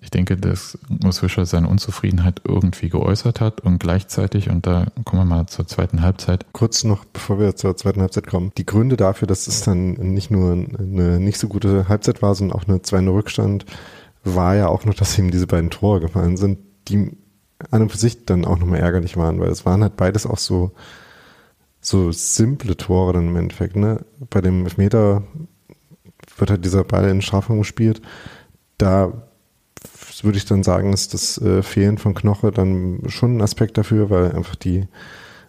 [0.02, 5.22] Ich denke, dass Urs Fischer seine Unzufriedenheit irgendwie geäußert hat und gleichzeitig, und da kommen
[5.22, 6.46] wir mal zur zweiten Halbzeit.
[6.52, 8.50] Kurz noch, bevor wir zur zweiten Halbzeit kommen.
[8.58, 12.58] Die Gründe dafür, dass es dann nicht nur eine nicht so gute Halbzeit war, sondern
[12.58, 13.66] auch eine 2 Rückstand,
[14.24, 17.16] war ja auch noch, dass ihm diese beiden Tore gefallen sind, die
[17.70, 20.38] an und für sich dann auch nochmal ärgerlich waren, weil es waren halt beides auch
[20.38, 20.72] so
[21.86, 23.76] so simple Tore dann im Endeffekt.
[23.76, 24.04] Ne?
[24.30, 25.22] Bei dem Elfmeter
[26.38, 28.00] wird halt dieser Ball in Strafraum gespielt.
[28.78, 29.12] Da
[30.22, 34.10] würde ich dann sagen, ist das äh, Fehlen von Knoche dann schon ein Aspekt dafür,
[34.10, 34.88] weil einfach die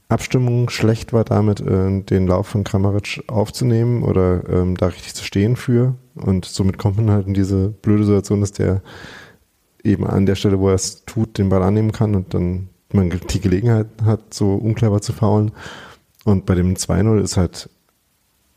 [0.10, 5.24] Abstimmung schlecht war, damit äh, den Lauf von Kramaric aufzunehmen oder ähm, da richtig zu
[5.24, 5.96] stehen für.
[6.16, 8.82] Und somit kommt man halt in diese blöde Situation, dass der
[9.84, 13.10] eben an der Stelle, wo er es tut, den Ball annehmen kann und dann man
[13.10, 15.52] die Gelegenheit hat, so unclever zu faulen.
[16.26, 17.70] Und bei dem 2-0 ist halt,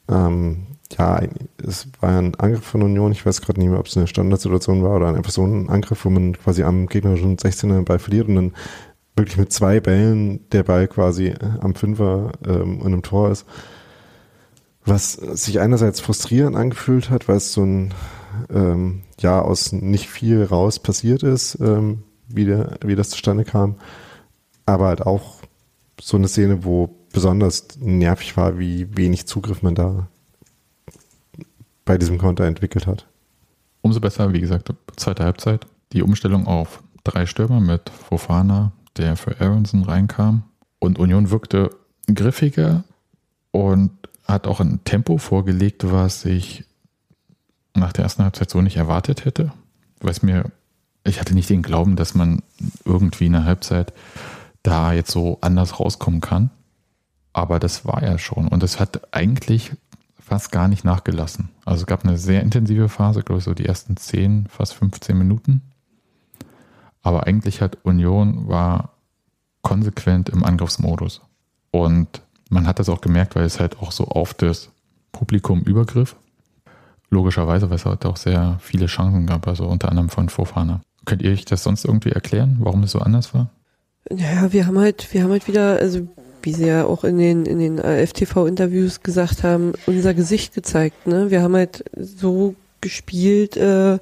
[0.08, 0.66] ähm,
[0.98, 1.20] ja,
[1.62, 3.12] es war ein Angriff von Union.
[3.12, 6.04] Ich weiß gerade nicht mehr, ob es eine Standardsituation war oder einfach so ein Angriff,
[6.04, 8.52] wo man quasi am gegnerischen 16er den Ball verliert und dann
[9.16, 13.44] wirklich mit zwei Bällen der Ball quasi am Fünfer ähm, in einem Tor ist.
[14.86, 17.92] Was sich einerseits frustrierend angefühlt hat, weil es so ein
[18.48, 23.76] ähm, ja aus nicht viel raus passiert ist, ähm, wie, der, wie das zustande kam,
[24.64, 25.36] aber halt auch
[26.00, 30.06] so eine Szene, wo besonders nervig war, wie wenig Zugriff man da
[31.84, 33.08] bei diesem Konter entwickelt hat.
[33.82, 35.66] Umso besser, wie gesagt, zweite Halbzeit.
[35.92, 40.44] Die Umstellung auf drei Stürmer mit Fofana, der für Aronson reinkam.
[40.78, 41.70] Und Union wirkte
[42.06, 42.84] griffiger
[43.50, 43.90] und
[44.24, 46.66] hat auch ein Tempo vorgelegt, was ich
[47.74, 49.50] nach der ersten Halbzeit so nicht erwartet hätte.
[49.98, 50.52] Weil mir,
[51.02, 52.44] ich hatte nicht den Glauben, dass man
[52.84, 53.92] irgendwie in der Halbzeit
[54.62, 56.50] da jetzt so anders rauskommen kann.
[57.38, 58.48] Aber das war ja schon.
[58.48, 59.70] Und es hat eigentlich
[60.18, 61.50] fast gar nicht nachgelassen.
[61.64, 65.16] Also es gab eine sehr intensive Phase, glaube ich, so die ersten 10, fast 15
[65.16, 65.62] Minuten.
[67.00, 68.90] Aber eigentlich hat Union war
[69.62, 71.20] konsequent im Angriffsmodus.
[71.70, 74.70] Und man hat das auch gemerkt, weil es halt auch so auf das
[75.12, 76.16] Publikum übergriff.
[77.08, 80.80] Logischerweise, weil es halt auch sehr viele Chancen gab, also unter anderem von Fofana.
[81.04, 83.48] Könnt ihr euch das sonst irgendwie erklären, warum es so anders war?
[84.10, 86.08] Ja, wir haben halt, wir haben halt wieder, also
[86.42, 91.06] wie sie ja auch in den, in den FTV-Interviews gesagt haben, unser Gesicht gezeigt.
[91.06, 91.30] Ne?
[91.30, 93.98] Wir haben halt so gespielt, äh,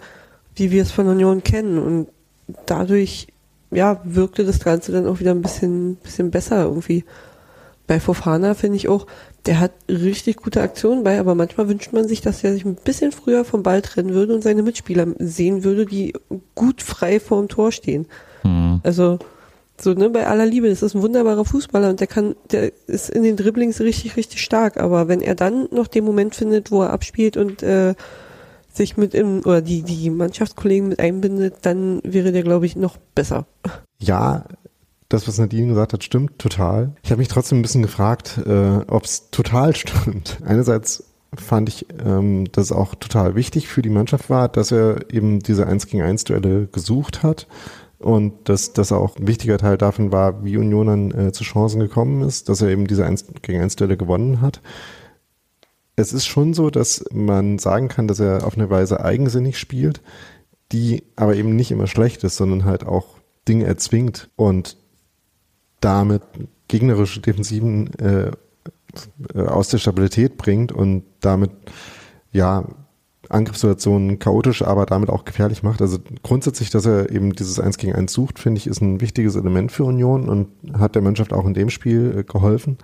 [0.55, 1.79] wie wir es von Union kennen.
[1.79, 2.09] Und
[2.66, 3.29] dadurch,
[3.70, 7.05] ja, wirkte das Ganze dann auch wieder ein bisschen, bisschen besser irgendwie.
[7.87, 9.07] Bei Fofana finde ich auch,
[9.46, 12.75] der hat richtig gute Aktionen bei, aber manchmal wünscht man sich, dass er sich ein
[12.75, 16.14] bisschen früher vom Ball trennen würde und seine Mitspieler sehen würde, die
[16.57, 18.07] gut frei vor dem Tor stehen.
[18.42, 18.81] Mhm.
[18.83, 19.20] Also,
[19.81, 23.11] so, ne, bei aller Liebe, das ist ein wunderbarer Fußballer und der kann, der ist
[23.11, 24.79] in den Dribblings richtig, richtig stark.
[24.79, 27.95] Aber wenn er dann noch den Moment findet, wo er abspielt und äh,
[28.73, 32.97] sich mit im, oder die, die Mannschaftskollegen mit einbindet, dann wäre der, glaube ich, noch
[33.15, 33.47] besser.
[33.99, 34.45] Ja,
[35.09, 36.93] das, was Nadine gesagt hat, stimmt total.
[37.03, 40.39] Ich habe mich trotzdem ein bisschen gefragt, äh, ob es total stimmt.
[40.45, 45.12] Einerseits fand ich, ähm, dass es auch total wichtig für die Mannschaft war, dass er
[45.12, 47.47] eben diese 1 gegen 1 Duelle gesucht hat
[47.99, 51.81] und dass das auch ein wichtiger Teil davon war, wie Union dann äh, zu Chancen
[51.81, 54.61] gekommen ist, dass er eben diese 1 gegen 1 Stelle gewonnen hat.
[55.97, 60.03] Es ist schon so, dass man sagen kann, dass er auf eine Weise eigensinnig spielt,
[60.73, 63.17] die aber eben nicht immer schlecht ist, sondern halt auch
[63.49, 64.77] Dinge erzwingt und
[65.81, 66.23] damit
[66.69, 68.31] gegnerische Defensiven äh,
[69.35, 71.51] äh aus der Stabilität bringt und damit
[72.33, 72.67] ja
[73.29, 75.81] Angriffssituationen chaotisch, aber damit auch gefährlich macht.
[75.83, 79.37] Also grundsätzlich, dass er eben dieses Eins gegen Eins sucht, finde ich, ist ein wichtiges
[79.37, 82.79] Element für Union und hat der Mannschaft auch in dem Spiel äh, geholfen.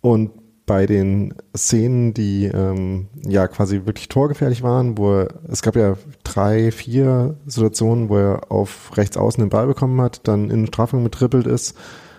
[0.00, 0.30] Und
[0.66, 5.96] bei den Szenen, die ähm, ja quasi wirklich torgefährlich waren, wo er, es gab ja
[6.24, 11.04] drei, vier Situationen, wo er auf rechts außen den Ball bekommen hat, dann in Strafung
[11.04, 11.76] mittrippelt ist,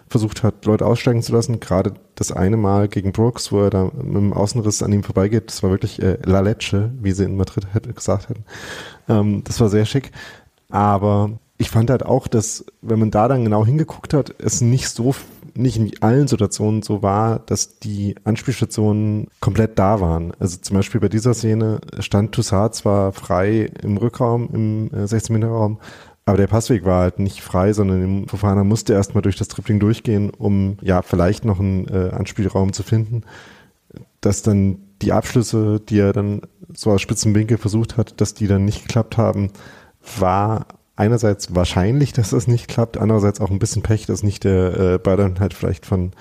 [0.09, 1.59] versucht hat, Leute aussteigen zu lassen.
[1.59, 5.47] Gerade das eine Mal gegen Brooks, wo er da mit dem Außenriss an ihm vorbeigeht,
[5.47, 8.45] das war wirklich äh, La Leche, wie sie in Madrid hätte, gesagt hätten.
[9.09, 10.11] Ähm, das war sehr schick.
[10.69, 14.89] Aber ich fand halt auch, dass, wenn man da dann genau hingeguckt hat, es nicht
[14.89, 15.15] so,
[15.55, 20.33] nicht in allen Situationen so war, dass die Anspielstationen komplett da waren.
[20.39, 25.79] Also zum Beispiel bei dieser Szene stand Toussaint zwar frei im Rückraum, im äh, 16-Meter-Raum,
[26.27, 30.29] aber der Passweg war halt nicht frei, sondern Fofana musste erstmal durch das Tripling durchgehen,
[30.29, 33.21] um ja vielleicht noch einen äh, Anspielraum zu finden.
[34.19, 36.41] Dass dann die Abschlüsse, die er dann
[36.73, 39.51] so aus spitzen Winkel versucht hat, dass die dann nicht geklappt haben,
[40.19, 44.77] war einerseits wahrscheinlich, dass das nicht klappt, andererseits auch ein bisschen Pech, dass nicht der
[44.77, 46.11] äh, Ball dann halt vielleicht von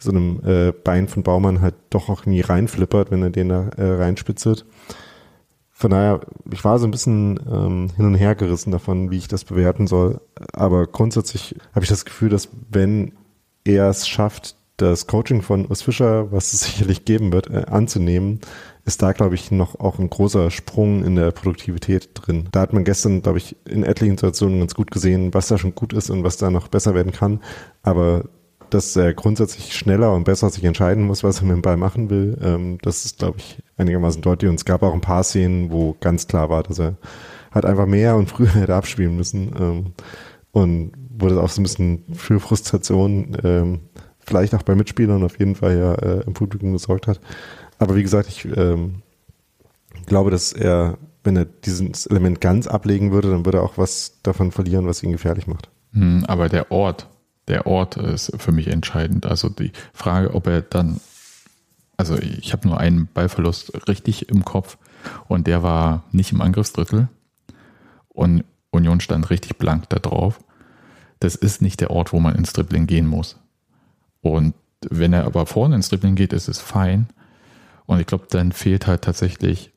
[0.00, 3.68] so einem äh, Bein von Baumann halt doch auch nie reinflippert, wenn er den da
[3.76, 4.66] äh, reinspitzelt
[5.76, 6.20] von daher,
[6.52, 9.88] ich war so ein bisschen ähm, hin und her gerissen davon, wie ich das bewerten
[9.88, 10.20] soll.
[10.52, 13.12] Aber grundsätzlich habe ich das Gefühl, dass wenn
[13.64, 18.40] er es schafft, das Coaching von Urs Fischer, was es sicherlich geben wird, äh, anzunehmen,
[18.84, 22.48] ist da, glaube ich, noch auch ein großer Sprung in der Produktivität drin.
[22.52, 25.74] Da hat man gestern, glaube ich, in etlichen Situationen ganz gut gesehen, was da schon
[25.74, 27.40] gut ist und was da noch besser werden kann.
[27.82, 28.26] Aber
[28.74, 32.10] dass er grundsätzlich schneller und besser sich entscheiden muss, was er mit dem Ball machen
[32.10, 32.36] will.
[32.42, 34.48] Ähm, das ist, glaube ich, einigermaßen deutlich.
[34.48, 36.96] Und es gab auch ein paar Szenen, wo ganz klar war, dass er
[37.52, 39.54] hat einfach mehr und früher hätte abspielen müssen.
[39.58, 39.92] Ähm,
[40.50, 43.80] und wo das auch so ein bisschen für Frustration, ähm,
[44.18, 47.20] vielleicht auch bei Mitspielern auf jeden Fall ja äh, im Publikum gesorgt hat.
[47.78, 49.02] Aber wie gesagt, ich ähm,
[50.06, 54.18] glaube, dass er, wenn er dieses Element ganz ablegen würde, dann würde er auch was
[54.22, 55.70] davon verlieren, was ihn gefährlich macht.
[55.92, 57.08] Hm, aber der Ort,
[57.48, 59.26] der Ort ist für mich entscheidend.
[59.26, 61.00] Also die Frage, ob er dann,
[61.96, 64.78] also ich habe nur einen Ballverlust richtig im Kopf
[65.28, 67.08] und der war nicht im Angriffsdrittel
[68.08, 70.40] und Union stand richtig blank da drauf.
[71.20, 73.38] Das ist nicht der Ort, wo man ins Dribbling gehen muss.
[74.20, 74.54] Und
[74.90, 77.08] wenn er aber vorne ins Dribbling geht, ist es fein.
[77.86, 79.72] Und ich glaube, dann fehlt halt tatsächlich,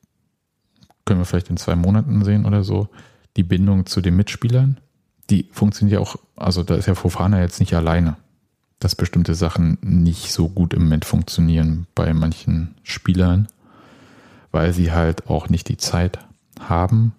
[1.04, 2.88] können wir vielleicht in zwei Monaten sehen oder so,
[3.36, 4.80] die Bindung zu den Mitspielern
[5.30, 8.16] die funktioniert ja auch, also da ist ja Fofana jetzt nicht alleine,
[8.78, 13.48] dass bestimmte Sachen nicht so gut im Moment funktionieren bei manchen Spielern,
[14.52, 16.18] weil sie halt auch nicht die Zeit
[16.60, 17.14] haben,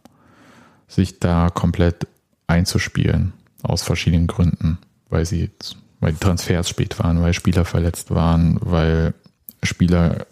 [0.88, 2.08] sich da komplett
[2.48, 5.52] einzuspielen, aus verschiedenen Gründen, weil sie,
[6.00, 9.14] weil die Transfers spät waren, weil Spieler verletzt waren, weil
[9.62, 10.26] Spieler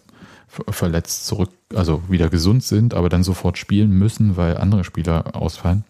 [0.48, 5.84] verletzt zurück, also wieder gesund sind, aber dann sofort spielen müssen, weil andere Spieler ausfallen.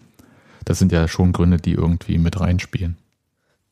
[0.69, 2.99] Das sind ja schon Gründe, die irgendwie mit reinspielen.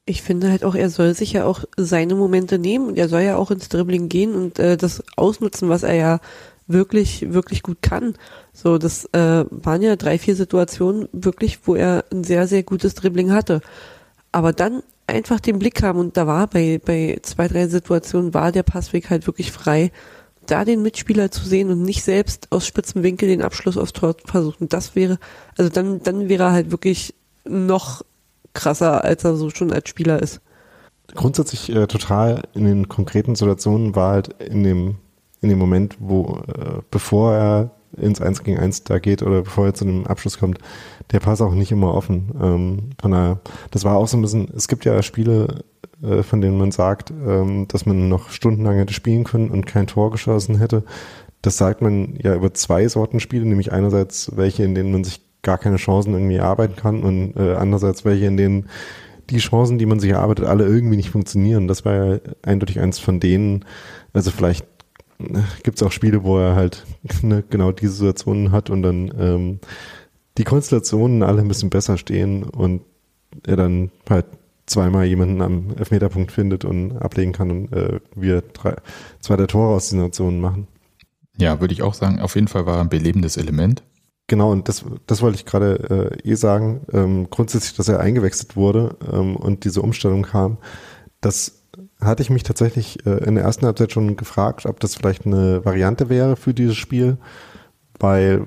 [0.06, 3.20] Ich finde halt auch, er soll sich ja auch seine Momente nehmen und er soll
[3.20, 6.20] ja auch ins Dribbling gehen und äh, das ausnutzen, was er ja
[6.66, 8.14] wirklich, wirklich gut kann.
[8.54, 12.94] So, das äh, waren ja drei, vier Situationen wirklich, wo er ein sehr, sehr gutes
[12.94, 13.60] Dribbling hatte.
[14.32, 18.52] Aber dann einfach den Blick haben und da war bei, bei zwei, drei Situationen war
[18.52, 19.92] der Passweg halt wirklich frei.
[20.46, 24.16] Da den Mitspieler zu sehen und nicht selbst aus spitzem Winkel den Abschluss aufs Tor
[24.24, 25.18] versuchen, das wäre,
[25.56, 28.02] also dann, dann wäre er halt wirklich noch
[28.54, 30.40] krasser, als er so schon als Spieler ist.
[31.14, 34.96] Grundsätzlich äh, total in den konkreten Situationen war halt in dem,
[35.40, 39.66] in dem Moment, wo, äh, bevor er ins 1 gegen 1 da geht oder bevor
[39.66, 40.58] er zu einem Abschluss kommt,
[41.12, 42.30] der Pass auch nicht immer offen.
[42.42, 45.64] Ähm, von daher, das war auch so ein bisschen, es gibt ja Spiele,
[46.02, 49.86] äh, von denen man sagt, ähm, dass man noch stundenlang hätte spielen können und kein
[49.86, 50.84] Tor geschossen hätte.
[51.42, 55.20] Das sagt man ja über zwei Sorten Spiele, nämlich einerseits welche, in denen man sich
[55.42, 58.68] gar keine Chancen irgendwie erarbeiten kann und äh, andererseits welche, in denen
[59.30, 61.68] die Chancen, die man sich erarbeitet, alle irgendwie nicht funktionieren.
[61.68, 63.64] Das war ja eindeutig eins von denen.
[64.12, 64.66] Also vielleicht
[65.18, 66.84] äh, gibt es auch Spiele, wo er halt
[67.22, 69.60] ne, genau diese Situationen hat und dann ähm,
[70.38, 72.82] die Konstellationen alle ein bisschen besser stehen und
[73.46, 74.26] er dann halt
[74.66, 78.76] zweimal jemanden am Elfmeterpunkt findet und ablegen kann und äh, wir drei,
[79.20, 80.66] zwei der Tore aus diesen Situationen machen.
[81.38, 83.82] Ja, würde ich auch sagen, auf jeden Fall war ein belebendes Element.
[84.26, 86.80] Genau, und das, das wollte ich gerade äh, eh sagen.
[86.92, 90.58] Ähm, grundsätzlich, dass er eingewechselt wurde ähm, und diese Umstellung kam,
[91.20, 91.62] das
[92.00, 95.64] hatte ich mich tatsächlich äh, in der ersten Halbzeit schon gefragt, ob das vielleicht eine
[95.64, 97.18] Variante wäre für dieses Spiel,
[97.98, 98.46] weil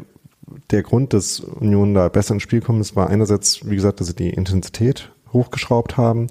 [0.72, 4.08] der Grund, dass Union da besser ins Spiel kommt, ist, war einerseits, wie gesagt, dass
[4.08, 6.28] sie die Intensität hochgeschraubt haben,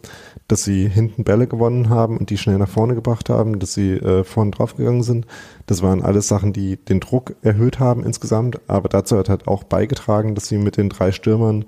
[0.48, 3.92] dass sie hinten Bälle gewonnen haben und die schnell nach vorne gebracht haben, dass sie
[3.92, 5.26] äh, vorne draufgegangen sind.
[5.66, 9.64] Das waren alles Sachen, die den Druck erhöht haben insgesamt, aber dazu hat halt auch
[9.64, 11.64] beigetragen, dass sie mit den drei Stürmern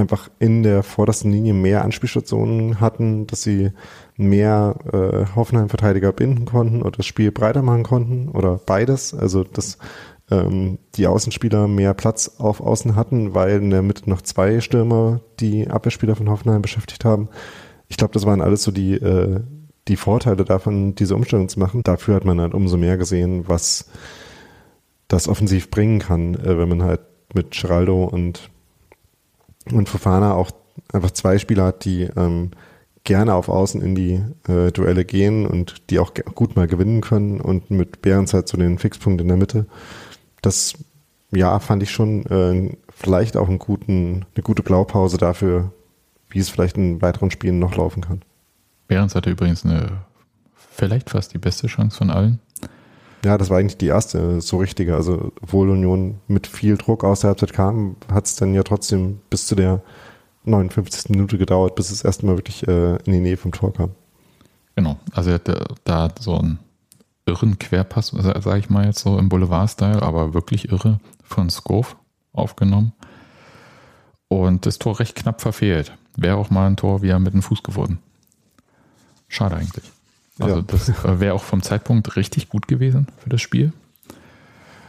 [0.00, 3.70] einfach in der vordersten Linie mehr Anspielstationen hatten, dass sie
[4.16, 9.14] mehr äh, Hoffenheim-Verteidiger binden konnten oder das Spiel breiter machen konnten oder beides.
[9.14, 9.78] Also dass
[10.30, 15.20] ähm, die Außenspieler mehr Platz auf Außen hatten, weil in der Mitte noch zwei Stürmer
[15.40, 17.28] die Abwehrspieler von Hoffenheim beschäftigt haben.
[17.88, 19.40] Ich glaube, das waren alles so die, äh,
[19.88, 21.82] die Vorteile davon, diese Umstellung zu machen.
[21.82, 23.90] Dafür hat man halt umso mehr gesehen, was
[25.08, 27.00] das offensiv bringen kann, äh, wenn man halt
[27.34, 28.50] mit Geraldo und,
[29.72, 30.50] und Fofana auch
[30.92, 32.50] einfach zwei Spieler hat, die ähm,
[33.04, 37.40] gerne auf Außen in die äh, Duelle gehen und die auch gut mal gewinnen können
[37.40, 39.66] und mit Behrens halt so den Fixpunkt in der Mitte
[40.42, 40.74] das
[41.32, 45.72] ja fand ich schon äh, vielleicht auch einen guten, eine gute Blaupause dafür,
[46.28, 48.22] wie es vielleicht in weiteren Spielen noch laufen kann.
[48.88, 50.00] Behrens hatte übrigens eine
[50.54, 52.40] vielleicht fast die beste Chance von allen.
[53.24, 54.94] Ja, das war eigentlich die erste so richtige.
[54.94, 59.20] Also, obwohl Union mit viel Druck aus der Halbzeit kam, hat es dann ja trotzdem
[59.28, 59.82] bis zu der
[60.44, 61.10] 59.
[61.10, 63.90] Minute gedauert, bis es erstmal wirklich äh, in die Nähe vom Tor kam.
[64.74, 66.58] Genau, also er hatte da so ein
[67.30, 71.96] irren Querpass, sage ich mal jetzt so im Boulevard-Style, aber wirklich irre von Scove
[72.32, 72.92] aufgenommen.
[74.28, 75.92] Und das Tor recht knapp verfehlt.
[76.16, 77.98] Wäre auch mal ein Tor wieder mit dem Fuß geworden.
[79.28, 79.84] Schade eigentlich.
[80.38, 80.62] Also ja.
[80.62, 83.72] das äh, wäre auch vom Zeitpunkt richtig gut gewesen für das Spiel.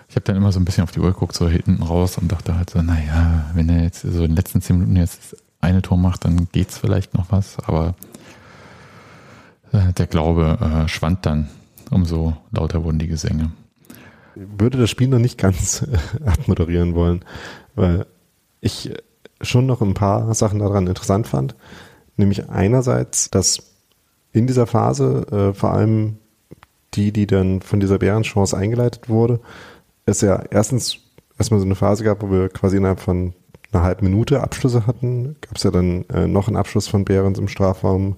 [0.10, 2.32] Ich habe dann immer so ein bisschen auf die Uhr geguckt, so hinten raus und
[2.32, 5.82] dachte halt so, naja, wenn er jetzt so in den letzten zehn Minuten jetzt eine
[5.82, 7.58] Tor macht, dann geht es vielleicht noch was.
[7.60, 7.95] Aber
[9.71, 11.49] äh, der Glaube äh, schwand dann
[11.91, 13.51] umso lauter wurden die Gesänge.
[14.36, 17.23] würde das Spiel noch nicht ganz äh, abmoderieren wollen,
[17.75, 18.06] weil
[18.62, 18.91] ich
[19.41, 21.56] schon noch ein paar Sachen daran interessant fand.
[22.17, 23.63] Nämlich einerseits, dass
[24.32, 26.17] in dieser Phase äh, vor allem
[26.93, 29.39] die, die dann von dieser Bärenchance eingeleitet wurde,
[30.06, 30.99] es ja erstens
[31.38, 33.34] erstmal so eine Phase gab, wo wir quasi innerhalb von
[33.71, 35.38] einer halben Minute Abschlüsse hatten.
[35.41, 38.17] Gab es ja dann äh, noch einen Abschluss von Behrens im Strafraum,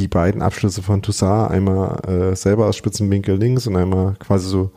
[0.00, 4.70] die beiden Abschlüsse von Toussaint, einmal äh, selber aus Spitzenwinkel links und einmal quasi so,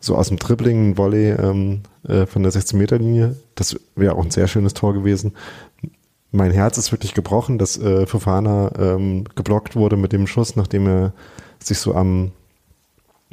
[0.00, 3.36] so aus dem Dribbling, ein Volley ähm, äh, von der 16-Meter-Linie.
[3.54, 5.34] Das wäre auch ein sehr schönes Tor gewesen.
[6.32, 10.86] Mein Herz ist wirklich gebrochen, dass äh, Fofana ähm, geblockt wurde mit dem Schuss, nachdem
[10.86, 11.12] er
[11.62, 12.32] sich so am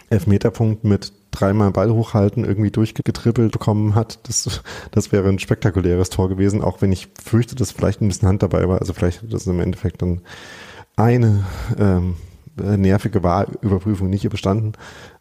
[0.10, 4.20] Elfmeterpunkt mit dreimal Ball hochhalten irgendwie durchgetrippelt bekommen hat.
[4.28, 4.62] Das,
[4.92, 8.44] das wäre ein spektakuläres Tor gewesen, auch wenn ich fürchte, dass vielleicht ein bisschen Hand
[8.44, 8.80] dabei war.
[8.80, 10.22] Also vielleicht hat das im Endeffekt dann
[10.96, 11.44] eine
[11.78, 12.16] ähm,
[12.56, 14.74] nervige Wahlüberprüfung nicht überstanden.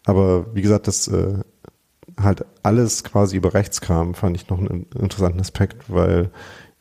[0.04, 1.38] Aber wie gesagt, das, äh,
[2.20, 6.30] halt alles quasi über rechts kam, fand ich noch einen interessanten Aspekt, weil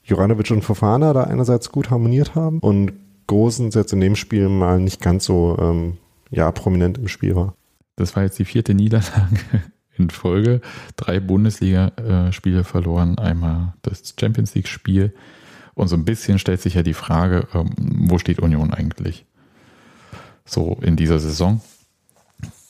[0.03, 2.93] Juranovic und Fofana da einerseits gut harmoniert haben und
[3.25, 5.97] Gosens jetzt in dem Spiel mal nicht ganz so ähm,
[6.29, 7.56] ja, prominent im Spiel war.
[7.95, 9.39] Das war jetzt die vierte Niederlage
[9.97, 10.62] in Folge.
[10.97, 15.13] Drei Bundesligaspiele verloren, einmal das Champions League-Spiel.
[15.76, 17.72] Und so ein bisschen stellt sich ja die Frage, ähm,
[18.10, 19.26] wo steht Union eigentlich?
[20.46, 21.62] So in dieser Saison.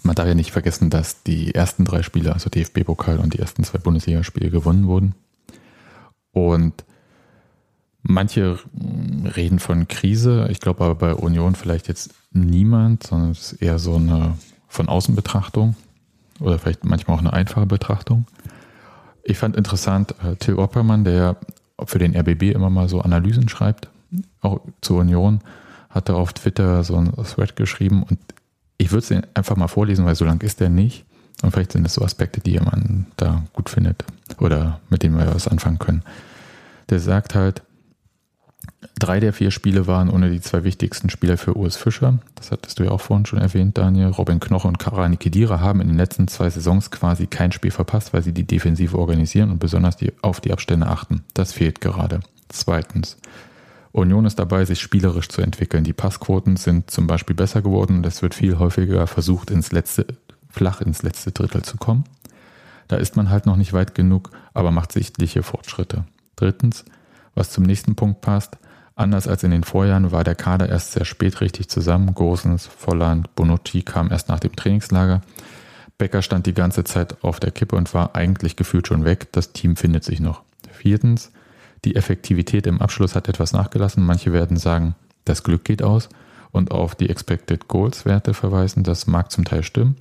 [0.03, 3.63] Man darf ja nicht vergessen, dass die ersten drei Spiele, also DFB-Pokal und die ersten
[3.63, 5.15] zwei Bundesligaspiele gewonnen wurden.
[6.31, 6.83] Und
[8.01, 8.59] manche
[9.35, 10.47] reden von Krise.
[10.49, 14.37] Ich glaube aber bei Union vielleicht jetzt niemand, sondern es ist eher so eine
[14.67, 15.75] von außen Betrachtung
[16.39, 18.25] oder vielleicht manchmal auch eine einfache Betrachtung.
[19.23, 21.37] Ich fand interessant, äh, Till Oppermann, der
[21.85, 23.89] für den RBB immer mal so Analysen schreibt,
[24.41, 25.39] auch zur Union,
[25.89, 28.19] hatte auf Twitter so ein Thread geschrieben und
[28.77, 31.05] ich würde es einfach mal vorlesen, weil so lang ist der nicht.
[31.41, 34.03] Und vielleicht sind es so Aspekte, die man da gut findet
[34.39, 36.03] oder mit denen wir was anfangen können.
[36.89, 37.61] Der sagt halt,
[38.99, 42.19] drei der vier Spiele waren ohne die zwei wichtigsten Spieler für Urs Fischer.
[42.35, 44.07] Das hattest du ja auch vorhin schon erwähnt, Daniel.
[44.07, 48.13] Robin Knoche und Karani Kedira haben in den letzten zwei Saisons quasi kein Spiel verpasst,
[48.13, 51.23] weil sie die Defensive organisieren und besonders die, auf die Abstände achten.
[51.33, 52.21] Das fehlt gerade.
[52.49, 53.17] Zweitens,
[53.91, 55.83] Union ist dabei, sich spielerisch zu entwickeln.
[55.83, 60.07] Die Passquoten sind zum Beispiel besser geworden und es wird viel häufiger versucht, ins letzte,
[60.49, 62.03] flach ins letzte Drittel zu kommen.
[62.87, 66.05] Da ist man halt noch nicht weit genug, aber macht sichtliche Fortschritte.
[66.35, 66.85] Drittens,
[67.35, 68.57] was zum nächsten Punkt passt,
[68.95, 72.13] anders als in den Vorjahren war der Kader erst sehr spät richtig zusammen.
[72.13, 75.21] Gosens, Volland, Bonucci kam erst nach dem Trainingslager.
[75.97, 79.31] Becker stand die ganze Zeit auf der Kippe und war eigentlich gefühlt schon weg.
[79.31, 80.41] Das Team findet sich noch.
[80.71, 81.31] Viertens,
[81.85, 84.05] die Effektivität im Abschluss hat etwas nachgelassen.
[84.05, 86.09] Manche werden sagen, das Glück geht aus
[86.51, 88.83] und auf die Expected Goals Werte verweisen.
[88.83, 89.97] Das mag zum Teil stimmen.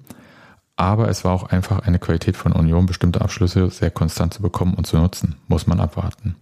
[0.77, 4.75] Aber es war auch einfach eine Qualität von Union, bestimmte Abschlüsse sehr konstant zu bekommen
[4.75, 5.37] und zu nutzen.
[5.47, 6.37] Muss man abwarten.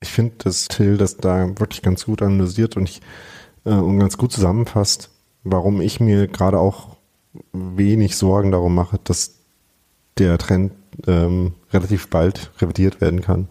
[0.00, 3.00] Ich finde, dass Till das da wirklich ganz gut analysiert und, ich,
[3.64, 5.10] äh, und ganz gut zusammenfasst,
[5.44, 6.96] warum ich mir gerade auch
[7.52, 9.36] wenig Sorgen darum mache, dass
[10.18, 10.72] der Trend
[11.06, 13.48] ähm, relativ bald revidiert werden kann.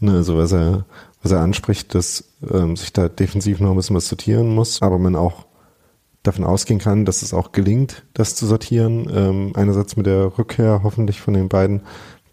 [0.00, 0.86] Ne, also was er,
[1.22, 4.98] was er anspricht, dass ähm, sich da defensiv noch ein bisschen was sortieren muss, aber
[4.98, 5.46] man auch
[6.22, 9.08] davon ausgehen kann, dass es auch gelingt, das zu sortieren.
[9.12, 11.82] Ähm, einerseits mit der Rückkehr hoffentlich von den beiden.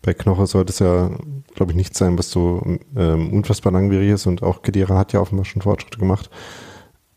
[0.03, 1.09] Bei Knoche sollte es ja,
[1.55, 2.61] glaube ich, nicht sein, was so
[2.95, 6.29] ähm, unfassbar langwierig ist und auch Kedira hat ja offenbar schon Fortschritte gemacht.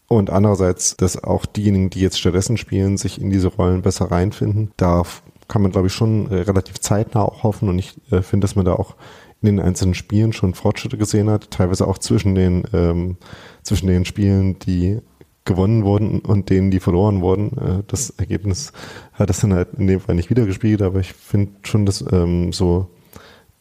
[0.09, 4.70] Und andererseits, dass auch diejenigen, die jetzt stattdessen spielen, sich in diese Rollen besser reinfinden.
[4.77, 5.03] Da
[5.49, 8.64] kann man, glaube ich, schon relativ zeitnah auch hoffen und ich äh, finde, dass man
[8.64, 8.94] da auch
[9.42, 13.16] in den einzelnen Spielen schon Fortschritte gesehen hat, teilweise auch zwischen den, ähm,
[13.62, 15.01] zwischen den Spielen, die
[15.47, 17.57] gewonnen wurden und denen, die verloren wurden.
[17.57, 18.73] Äh, das Ergebnis
[19.13, 22.53] hat das dann halt in dem Fall nicht wiedergespiegelt, aber ich finde schon, dass ähm,
[22.53, 22.91] so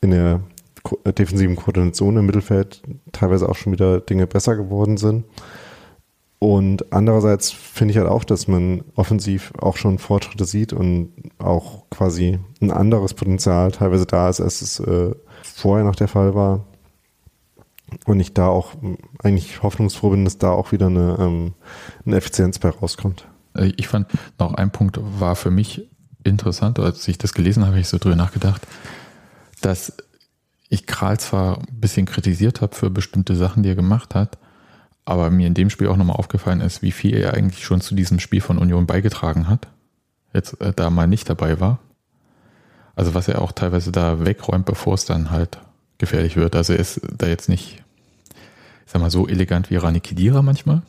[0.02, 0.42] in der
[0.84, 5.24] ko defensiven Koordination im Mittelfeld teilweise auch schon wieder Dinge besser geworden sind.
[6.38, 11.90] Und andererseits finde ich halt auch, dass man offensiv auch schon Fortschritte sieht und auch
[11.90, 16.66] quasi ein anderes Potenzial teilweise da ist, als es äh, vorher noch der Fall war.
[18.06, 18.74] Und ich da auch
[19.24, 21.54] eigentlich hoffnungsfroh bin, dass da auch wieder eine, ähm,
[22.06, 23.28] eine Effizienz bei rauskommt.
[23.56, 24.08] Äh, ich fand
[24.40, 25.90] noch ein Punkt war für mich
[26.24, 28.68] interessant, als ich das gelesen habe, habe ich so drüber nachgedacht,
[29.62, 29.94] dass
[30.70, 34.38] ich Kral zwar ein bisschen kritisiert habe für bestimmte Sachen, die er gemacht hat,
[35.06, 37.96] aber mir in dem Spiel auch nochmal aufgefallen ist, wie viel er eigentlich schon zu
[37.96, 39.68] diesem Spiel von Union beigetragen hat.
[40.34, 41.80] Jetzt äh, da mal nicht dabei war.
[42.96, 45.60] Also was er auch teilweise da wegräumt, bevor es dann halt
[45.98, 46.56] gefährlich wird.
[46.56, 47.84] Also er ist da jetzt nicht,
[48.86, 50.82] ich sag mal, so elegant wie Rani Kidira manchmal,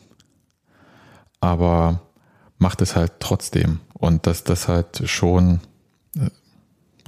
[1.39, 2.01] aber
[2.57, 3.79] macht es halt trotzdem.
[3.93, 5.59] Und dass das halt schon
[6.15, 6.29] äh,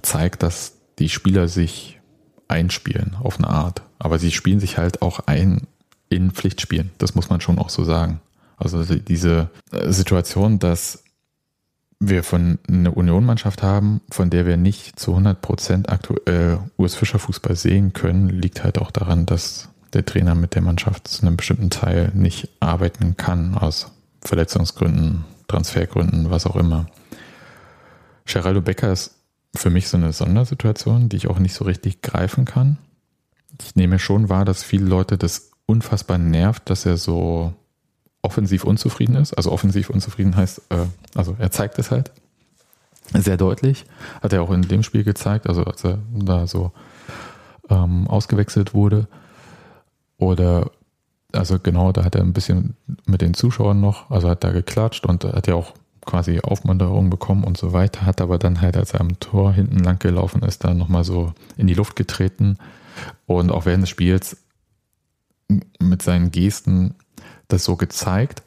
[0.02, 2.00] zeigt, dass die Spieler sich
[2.48, 3.84] einspielen auf eine Art.
[4.00, 5.68] Aber sie spielen sich halt auch ein
[6.10, 6.92] in Pflichtspielen.
[6.98, 8.22] Das muss man schon auch so sagen.
[8.58, 11.04] Also diese äh, Situation, dass
[12.00, 17.20] wir von einer Unionmannschaft haben, von der wir nicht zu 100 Prozent aktuell Urs Fischer
[17.20, 21.38] Fußball sehen können, liegt halt auch daran, dass der Trainer mit der Mannschaft zu einem
[21.38, 26.88] bestimmten Teil nicht arbeiten kann, aus Verletzungsgründen, Transfergründen, was auch immer.
[28.26, 29.16] Geraldo Becker ist
[29.56, 32.78] für mich so eine Sondersituation, die ich auch nicht so richtig greifen kann.
[33.62, 37.54] Ich nehme schon wahr, dass viele Leute das unfassbar nervt, dass er so
[38.22, 39.34] offensiv unzufrieden ist.
[39.34, 40.86] Also offensiv unzufrieden heißt, äh,
[41.16, 42.12] also er zeigt es halt
[43.14, 43.86] sehr deutlich.
[44.22, 46.72] Hat er auch in dem Spiel gezeigt, also als er da so
[47.70, 49.08] ähm, ausgewechselt wurde.
[50.20, 50.70] Oder
[51.32, 55.06] also genau, da hat er ein bisschen mit den Zuschauern noch, also hat da geklatscht
[55.06, 55.74] und hat ja auch
[56.06, 59.80] quasi Aufmunterung bekommen und so weiter, hat aber dann halt, als er am Tor hinten
[59.80, 62.58] lang gelaufen ist, dann nochmal so in die Luft getreten
[63.28, 64.38] und auch während des Spiels
[65.80, 66.96] mit seinen Gesten
[67.48, 68.44] das so gezeigt.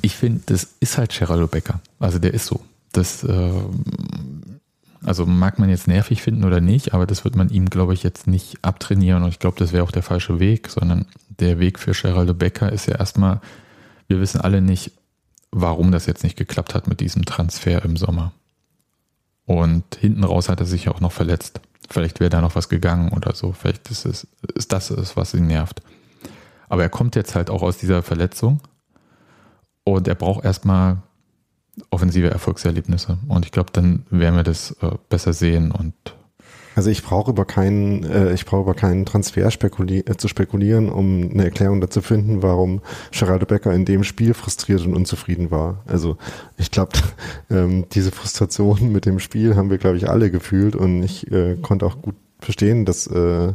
[0.00, 1.80] Ich finde, das ist halt Geraldo Becker.
[1.98, 2.60] Also der ist so.
[2.92, 3.52] Das, äh,
[5.04, 8.02] also mag man jetzt nervig finden oder nicht, aber das wird man ihm, glaube ich,
[8.02, 11.78] jetzt nicht abtrainieren und ich glaube, das wäre auch der falsche Weg, sondern der Weg
[11.78, 13.40] für Geraldo Becker ist ja erstmal,
[14.08, 14.92] wir wissen alle nicht,
[15.50, 18.32] warum das jetzt nicht geklappt hat mit diesem Transfer im Sommer.
[19.44, 21.60] Und hinten raus hat er sich auch noch verletzt.
[21.90, 23.52] Vielleicht wäre da noch was gegangen oder so.
[23.52, 25.82] Vielleicht ist, es, ist das es, was ihn nervt.
[26.68, 28.60] Aber er kommt jetzt halt auch aus dieser Verletzung
[29.84, 31.02] und er braucht erstmal
[31.90, 33.18] offensive Erfolgserlebnisse.
[33.28, 35.94] Und ich glaube, dann werden wir das äh, besser sehen und
[36.74, 40.88] also ich brauche über keinen, äh, ich brauche über keinen Transfer spekuli äh, zu spekulieren,
[40.88, 45.82] um eine Erklärung dazu finden, warum Geraldo Becker in dem Spiel frustriert und unzufrieden war.
[45.86, 46.16] Also
[46.56, 46.92] ich glaube,
[47.50, 51.56] ähm, diese Frustration mit dem Spiel haben wir, glaube ich, alle gefühlt und ich äh,
[51.56, 53.52] konnte auch gut verstehen, dass äh,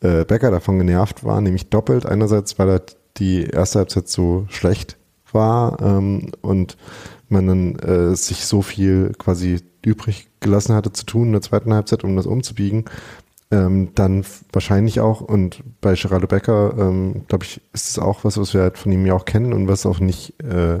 [0.00, 2.06] äh, Becker davon genervt war, nämlich doppelt.
[2.06, 2.82] Einerseits, weil er
[3.18, 4.96] die erste Halbzeit so schlecht
[5.32, 6.76] war ähm, und
[7.28, 11.72] man dann äh, sich so viel quasi übrig gelassen hatte zu tun in der zweiten
[11.72, 12.84] Halbzeit, um das umzubiegen.
[13.50, 18.38] Ähm, dann wahrscheinlich auch, und bei Geraldo Becker, ähm, glaube ich, ist es auch was,
[18.38, 20.80] was wir halt von ihm ja auch kennen und was auch nicht, äh,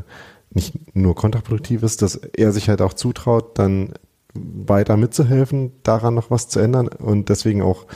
[0.50, 3.92] nicht nur kontraproduktiv ist, dass er sich halt auch zutraut, dann
[4.34, 7.86] weiter mitzuhelfen, daran noch was zu ändern und deswegen auch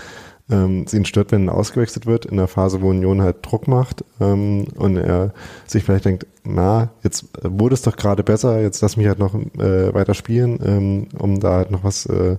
[0.51, 4.05] ähm, ihn stört, wenn er ausgewechselt wird in der Phase, wo Union halt Druck macht
[4.20, 5.32] ähm, und er
[5.66, 9.34] sich vielleicht denkt, na, jetzt wurde es doch gerade besser, jetzt lass mich halt noch
[9.34, 12.36] äh, weiter spielen, ähm, um da halt noch was äh,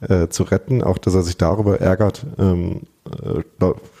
[0.00, 0.82] äh, zu retten.
[0.82, 3.42] Auch, dass er sich darüber ärgert, ähm, äh,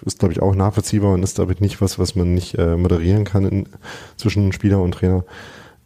[0.04, 2.76] ist, glaube ich, auch nachvollziehbar und ist, glaube ich, nicht was, was man nicht äh,
[2.76, 3.68] moderieren kann in,
[4.16, 5.24] zwischen Spieler und Trainer.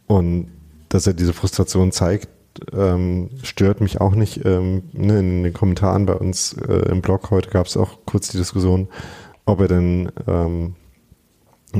[0.07, 0.51] Und
[0.89, 2.29] dass er diese Frustration zeigt,
[2.73, 4.45] ähm, stört mich auch nicht.
[4.45, 8.29] Ähm, ne, in den Kommentaren bei uns äh, im Blog heute gab es auch kurz
[8.29, 8.87] die Diskussion,
[9.45, 10.75] ob er denn ähm,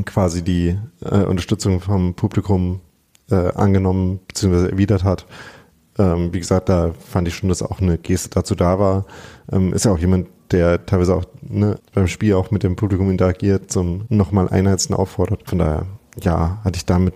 [0.05, 2.81] quasi die äh, Unterstützung vom Publikum
[3.29, 4.69] äh, angenommen bzw.
[4.71, 5.25] erwidert hat.
[5.97, 9.05] Ähm, wie gesagt, da fand ich schon, dass auch eine Geste dazu da war.
[9.51, 13.09] Ähm, ist ja auch jemand, der teilweise auch ne, beim Spiel auch mit dem Publikum
[13.09, 15.49] interagiert, zum nochmal Einheiten auffordert.
[15.49, 15.85] Von daher,
[16.21, 17.13] ja, hatte ich damit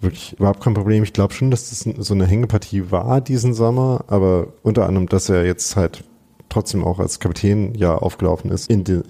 [0.00, 1.02] wirklich überhaupt kein Problem.
[1.02, 5.28] Ich glaube schon, dass das so eine Hängepartie war diesen Sommer, aber unter anderem, dass
[5.28, 6.04] er jetzt halt
[6.48, 9.00] trotzdem auch als Kapitän ja aufgelaufen ist, die,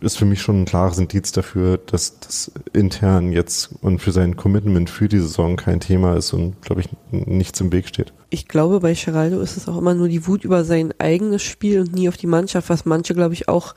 [0.00, 4.36] ist für mich schon ein klares Indiz dafür, dass das intern jetzt und für sein
[4.36, 8.12] Commitment für die Saison kein Thema ist und, glaube ich, nichts im Weg steht.
[8.30, 11.80] Ich glaube, bei Geraldo ist es auch immer nur die Wut über sein eigenes Spiel
[11.80, 13.74] und nie auf die Mannschaft, was manche, glaube ich, auch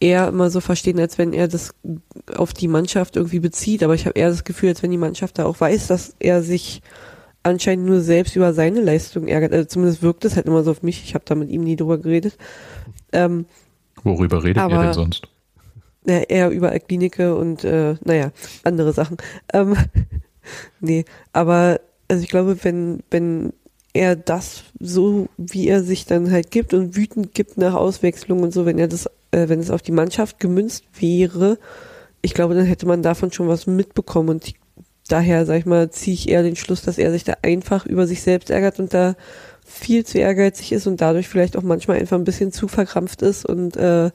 [0.00, 1.74] eher immer so verstehen, als wenn er das
[2.34, 3.82] auf die Mannschaft irgendwie bezieht.
[3.82, 6.42] Aber ich habe eher das Gefühl, als wenn die Mannschaft da auch weiß, dass er
[6.42, 6.82] sich
[7.42, 9.52] anscheinend nur selbst über seine Leistung ärgert.
[9.52, 11.02] Also zumindest wirkt es halt immer so auf mich.
[11.04, 12.36] Ich habe da mit ihm nie drüber geredet.
[13.12, 13.46] Ähm,
[14.04, 15.28] Worüber redet aber, ihr denn sonst?
[16.06, 18.30] Ja, eher über Klinike und äh, naja,
[18.64, 19.16] andere Sachen.
[19.52, 19.76] Ähm,
[20.80, 23.52] nee, aber also ich glaube, wenn, wenn
[23.92, 28.52] er das so, wie er sich dann halt gibt und wütend gibt nach Auswechslung und
[28.52, 31.58] so, wenn er das, äh, wenn es auf die Mannschaft gemünzt wäre,
[32.20, 34.54] ich glaube, dann hätte man davon schon was mitbekommen und
[35.08, 38.06] daher, sag ich mal, ziehe ich eher den Schluss, dass er sich da einfach über
[38.06, 39.16] sich selbst ärgert und da
[39.64, 43.44] viel zu ehrgeizig ist und dadurch vielleicht auch manchmal einfach ein bisschen zu verkrampft ist
[43.44, 44.10] und äh,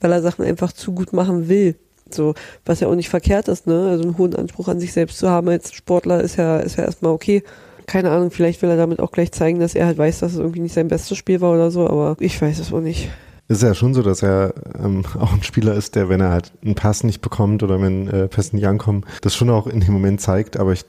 [0.00, 1.76] weil er Sachen einfach zu gut machen will.
[2.10, 2.34] So,
[2.64, 3.88] was ja auch nicht verkehrt ist, ne?
[3.88, 6.84] Also einen hohen Anspruch an sich selbst zu haben als Sportler ist ja, ist ja
[6.84, 7.42] erstmal okay.
[7.86, 10.38] Keine Ahnung, vielleicht will er damit auch gleich zeigen, dass er halt weiß, dass es
[10.38, 13.08] irgendwie nicht sein bestes Spiel war oder so, aber ich weiß es auch nicht.
[13.50, 16.52] Ist ja schon so, dass er ähm, auch ein Spieler ist, der, wenn er halt
[16.64, 19.92] einen Pass nicht bekommt oder wenn äh, Pässe nicht ankommen, das schon auch in dem
[19.92, 20.56] Moment zeigt.
[20.56, 20.84] Aber ich,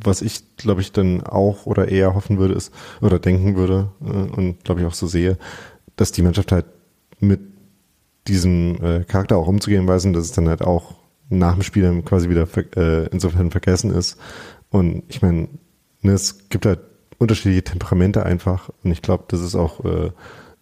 [0.00, 4.12] was ich, glaube ich, dann auch oder eher hoffen würde, ist, oder denken würde äh,
[4.12, 5.38] und glaube ich auch so sehe,
[5.96, 6.66] dass die Mannschaft halt
[7.18, 7.40] mit
[8.28, 10.94] diesem äh, Charakter auch umzugehen weiß und dass es dann halt auch
[11.30, 12.46] nach dem Spiel quasi wieder
[12.76, 14.18] äh, insofern vergessen ist.
[14.70, 15.48] Und ich meine,
[16.02, 16.78] ne, es gibt halt
[17.18, 20.12] unterschiedliche Temperamente einfach und ich glaube, das ist auch äh,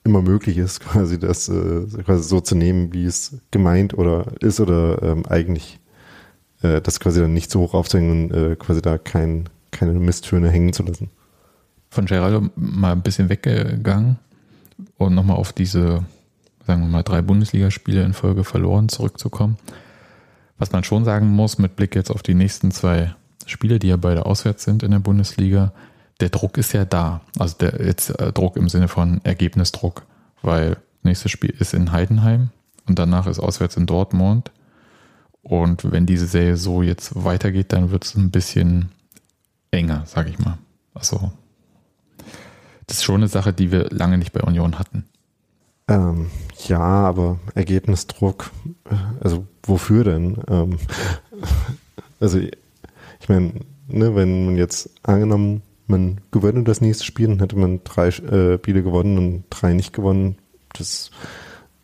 [0.07, 4.61] immer möglich ist, quasi das äh, quasi so zu nehmen, wie es gemeint oder ist
[4.61, 5.79] oder ähm, eigentlich
[6.63, 10.51] äh, das quasi dann nicht so hoch aufzuhängen und äh, quasi da kein, keine Misttöne
[10.51, 11.11] hängen zu lassen.
[11.91, 14.19] Von Geraldo mal ein bisschen weggegangen
[14.97, 16.05] und nochmal auf diese,
[16.67, 19.57] sagen wir mal, drei Bundesligaspiele in Folge verloren zurückzukommen.
[20.59, 23.15] Was man schon sagen muss, mit Blick jetzt auf die nächsten zwei
[23.47, 25.73] Spiele, die ja beide auswärts sind in der Bundesliga,
[26.21, 27.21] der Druck ist ja da.
[27.39, 30.07] Also der jetzt äh, Druck im Sinne von Ergebnisdruck,
[30.43, 32.51] weil nächstes Spiel ist in Heidenheim
[32.87, 34.51] und danach ist auswärts in Dortmund.
[35.43, 38.91] Und wenn diese Serie so jetzt weitergeht, dann wird es ein bisschen
[39.71, 40.59] enger, sage ich mal.
[40.95, 41.31] Also
[42.87, 45.05] das ist schon eine Sache, die wir lange nicht bei Union hatten.
[45.89, 46.31] Ähm,
[46.67, 48.51] ja, aber Ergebnisdruck,
[48.91, 50.37] äh, also wofür denn?
[50.49, 50.79] Ähm,
[52.21, 53.53] also ich meine,
[53.87, 58.59] ne, wenn man jetzt angenommen, man gewinnt das nächste Spiel, dann hätte man drei äh,
[58.59, 60.37] Spiele gewonnen und drei nicht gewonnen.
[60.73, 61.11] Das ist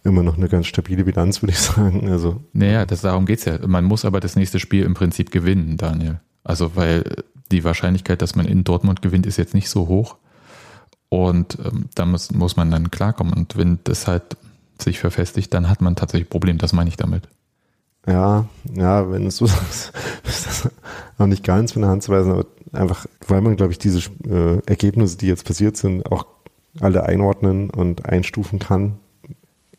[0.05, 2.09] immer noch eine ganz stabile Bilanz, würde ich sagen.
[2.09, 3.59] Also, naja, das, darum geht's ja.
[3.67, 6.21] Man muss aber das nächste Spiel im Prinzip gewinnen, Daniel.
[6.45, 7.05] Also, weil
[7.51, 10.17] die Wahrscheinlichkeit, dass man in Dortmund gewinnt, ist jetzt nicht so hoch.
[11.09, 13.35] Und ähm, da muss, muss man dann klarkommen.
[13.35, 14.37] Und wenn das halt
[14.81, 16.59] sich verfestigt, dann hat man tatsächlich ein Problem.
[16.59, 17.29] Das meine ich damit.
[18.07, 19.93] Ja, ja, wenn es so ist,
[20.25, 20.71] ist das
[21.19, 24.01] noch nicht ganz von der Hand zu weisen, aber einfach, weil man, glaube ich, diese
[24.27, 26.27] äh, Ergebnisse, die jetzt passiert sind, auch
[26.81, 28.99] alle einordnen und einstufen kann,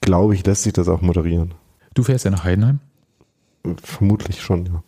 [0.01, 1.53] glaube ich, lässt sich das auch moderieren.
[1.93, 2.79] Du fährst ja nach Heidenheim?
[3.81, 4.83] Vermutlich schon, ja.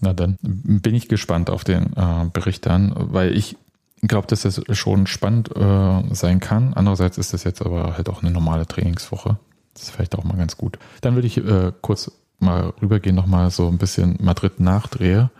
[0.00, 3.56] Na dann bin ich gespannt auf den äh, Bericht dann, weil ich
[4.02, 6.74] glaube, dass das schon spannend äh, sein kann.
[6.74, 9.38] Andererseits ist das jetzt aber halt auch eine normale Trainingswoche.
[9.74, 10.78] Das ist vielleicht auch mal ganz gut.
[11.00, 15.30] Dann würde ich äh, kurz mal rübergehen, nochmal so ein bisschen Madrid nachdrehe.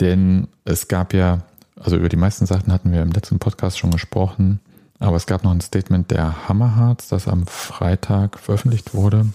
[0.00, 1.42] Denn es gab ja,
[1.78, 4.60] also über die meisten Sachen hatten wir im letzten Podcast schon gesprochen,
[4.98, 9.26] aber es gab noch ein Statement der Hammerharts, das am Freitag veröffentlicht wurde,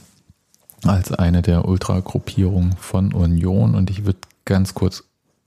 [0.83, 3.75] als eine der Ultragruppierungen von Union.
[3.75, 5.03] Und ich würde ganz kurz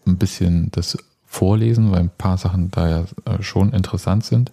[0.06, 0.96] ein bisschen das
[1.26, 4.52] vorlesen, weil ein paar Sachen da ja äh, schon interessant sind.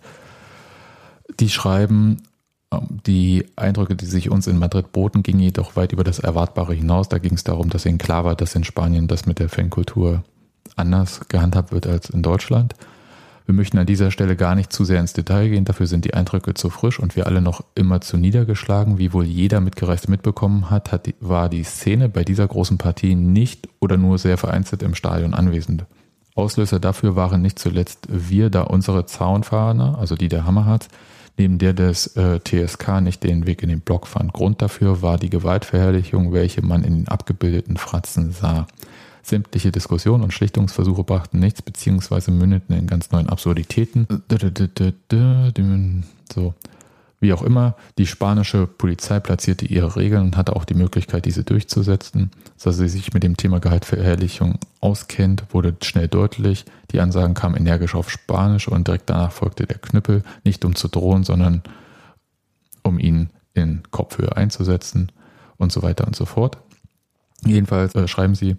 [1.40, 2.24] Die schreiben,
[2.72, 6.74] ähm, die Eindrücke, die sich uns in Madrid boten, gingen jedoch weit über das Erwartbare
[6.74, 7.08] hinaus.
[7.08, 10.24] Da ging es darum, dass ihnen klar war, dass in Spanien das mit der Fankultur
[10.82, 12.76] anders gehandhabt wird als in Deutschland.
[13.46, 16.14] Wir möchten an dieser Stelle gar nicht zu sehr ins Detail gehen, dafür sind die
[16.14, 18.98] Eindrücke zu frisch und wir alle noch immer zu niedergeschlagen.
[18.98, 23.16] Wie wohl jeder Mitgereiste mitbekommen hat, hat die, war die Szene bei dieser großen Partie
[23.16, 25.86] nicht oder nur sehr vereinzelt im Stadion anwesend.
[26.36, 30.88] Auslöser dafür waren nicht zuletzt wir, da unsere Zaunfahner, also die der Hammerharz,
[31.38, 34.32] neben der des äh, TSK nicht den Weg in den Block fand.
[34.32, 38.68] Grund dafür war die Gewaltverherrlichung, welche man in den abgebildeten Fratzen sah.
[39.24, 44.08] Sämtliche Diskussionen und Schlichtungsversuche brachten nichts, beziehungsweise mündeten in ganz neuen Absurditäten.
[46.34, 46.54] So.
[47.22, 51.44] Wie auch immer, die spanische Polizei platzierte ihre Regeln und hatte auch die Möglichkeit, diese
[51.44, 52.32] durchzusetzen.
[52.64, 56.66] Da sie sich mit dem Thema Gehaltverherrlichung auskennt, wurde schnell deutlich.
[56.92, 60.88] Die Ansagen kamen energisch auf Spanisch und direkt danach folgte der Knüppel, nicht um zu
[60.88, 61.62] drohen, sondern
[62.82, 65.12] um ihn in Kopfhöhe einzusetzen
[65.58, 66.58] und so weiter und so fort.
[67.46, 68.56] Jedenfalls äh, schreiben sie,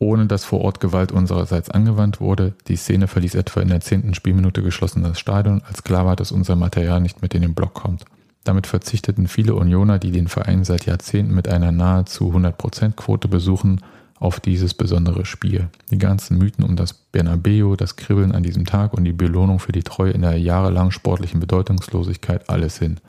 [0.00, 2.54] ohne dass vor Ort Gewalt unsererseits angewandt wurde.
[2.66, 6.32] Die Szene verließ etwa in der zehnten Spielminute geschlossen das Stadion, als klar war, dass
[6.32, 8.06] unser Material nicht mit in den Block kommt.
[8.42, 13.82] Damit verzichteten viele Unioner, die den Verein seit Jahrzehnten mit einer nahezu 100%-Quote besuchen,
[14.18, 15.68] auf dieses besondere Spiel.
[15.90, 19.72] Die ganzen Mythen um das Bernabeu, das Kribbeln an diesem Tag und die Belohnung für
[19.72, 23.00] die Treue in der jahrelangen sportlichen Bedeutungslosigkeit alles hin.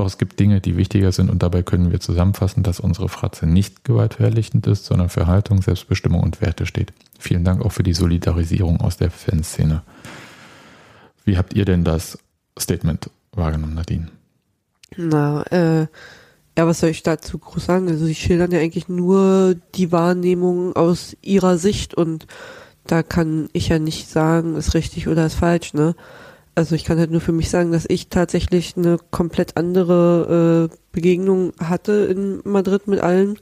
[0.00, 3.44] Doch es gibt Dinge, die wichtiger sind und dabei können wir zusammenfassen, dass unsere Fratze
[3.46, 6.94] nicht gewaltverherrlichend ist, sondern für Haltung, Selbstbestimmung und Werte steht.
[7.18, 9.82] Vielen Dank auch für die Solidarisierung aus der Fanszene.
[11.26, 12.18] Wie habt ihr denn das
[12.58, 14.08] Statement wahrgenommen, Nadine?
[14.96, 15.86] Na, äh,
[16.56, 17.88] ja, was soll ich dazu groß sagen?
[17.88, 22.26] Also sie schildern ja eigentlich nur die Wahrnehmung aus ihrer Sicht und
[22.86, 25.94] da kann ich ja nicht sagen, ist richtig oder ist falsch, ne?
[26.60, 30.76] Also ich kann halt nur für mich sagen, dass ich tatsächlich eine komplett andere äh,
[30.92, 33.38] Begegnung hatte in Madrid mit allen,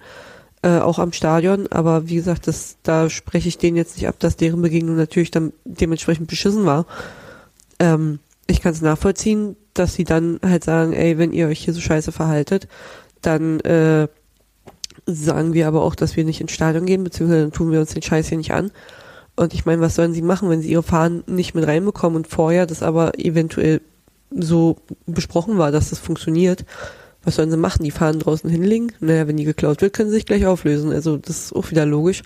[0.63, 1.67] äh, auch am Stadion.
[1.67, 5.33] Aber wie gesagt, das, da spreche ich denen jetzt nicht ab, dass deren Begegnung natürlich
[5.33, 6.87] dann dementsprechend beschissen war.
[7.81, 11.75] Ähm, ich kann es nachvollziehen, dass sie dann halt sagen, ey, wenn ihr euch hier
[11.75, 12.69] so scheiße verhaltet,
[13.21, 14.07] dann äh,
[15.07, 17.95] sagen wir aber auch, dass wir nicht ins Stadion gehen, beziehungsweise dann tun wir uns
[17.95, 18.71] den Scheiß hier nicht an.
[19.39, 22.27] Und ich meine, was sollen sie machen, wenn sie ihre Fahnen nicht mit reinbekommen und
[22.27, 23.81] vorher das aber eventuell
[24.31, 24.77] so
[25.07, 26.65] besprochen war, dass das funktioniert?
[27.23, 27.85] Was sollen sie machen?
[27.85, 28.93] Die Fahnen draußen hinlegen?
[28.99, 30.93] Naja, wenn die geklaut wird, können sie sich gleich auflösen.
[30.93, 32.23] Also das ist auch wieder logisch,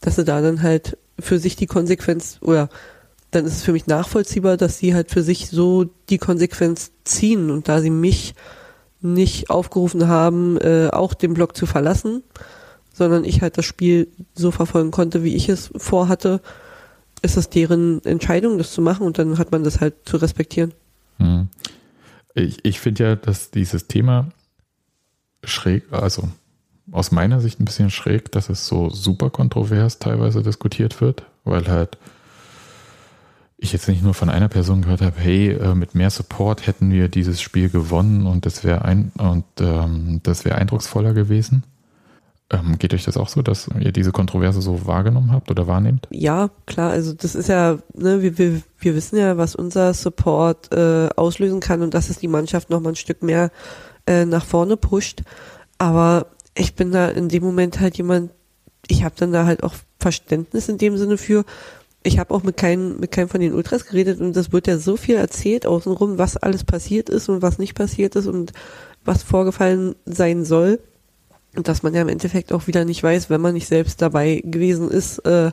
[0.00, 2.70] dass sie da dann halt für sich die Konsequenz oder
[3.32, 7.50] dann ist es für mich nachvollziehbar, dass sie halt für sich so die Konsequenz ziehen
[7.50, 8.34] und da sie mich
[9.02, 12.22] nicht aufgerufen haben, äh, auch den Block zu verlassen,
[12.96, 16.40] sondern ich halt das Spiel so verfolgen konnte, wie ich es vorhatte,
[17.20, 20.72] ist es deren Entscheidung, das zu machen und dann hat man das halt zu respektieren.
[21.18, 21.48] Hm.
[22.34, 24.28] Ich, ich finde ja, dass dieses Thema
[25.44, 26.28] schräg, also
[26.90, 31.68] aus meiner Sicht ein bisschen schräg, dass es so super kontrovers teilweise diskutiert wird, weil
[31.68, 31.98] halt
[33.58, 36.90] ich jetzt nicht nur von einer Person gehört habe, hey, äh, mit mehr Support hätten
[36.90, 41.64] wir dieses Spiel gewonnen und das wäre ein und ähm, das wäre eindrucksvoller gewesen.
[42.48, 46.06] Ähm, geht euch das auch so, dass ihr diese Kontroverse so wahrgenommen habt oder wahrnehmt?
[46.10, 50.72] Ja, klar, also das ist ja, ne, wir, wir, wir wissen ja, was unser Support
[50.72, 53.50] äh, auslösen kann und dass es die Mannschaft noch mal ein Stück mehr
[54.06, 55.22] äh, nach vorne pusht.
[55.78, 58.30] Aber ich bin da in dem Moment halt jemand,
[58.86, 61.44] ich habe dann da halt auch Verständnis in dem Sinne für.
[62.04, 64.78] Ich habe auch mit keinem, mit keinem von den Ultras geredet und das wird ja
[64.78, 68.52] so viel erzählt außenrum, was alles passiert ist und was nicht passiert ist und
[69.04, 70.78] was vorgefallen sein soll
[71.62, 74.90] dass man ja im Endeffekt auch wieder nicht weiß, wenn man nicht selbst dabei gewesen
[74.90, 75.52] ist, äh,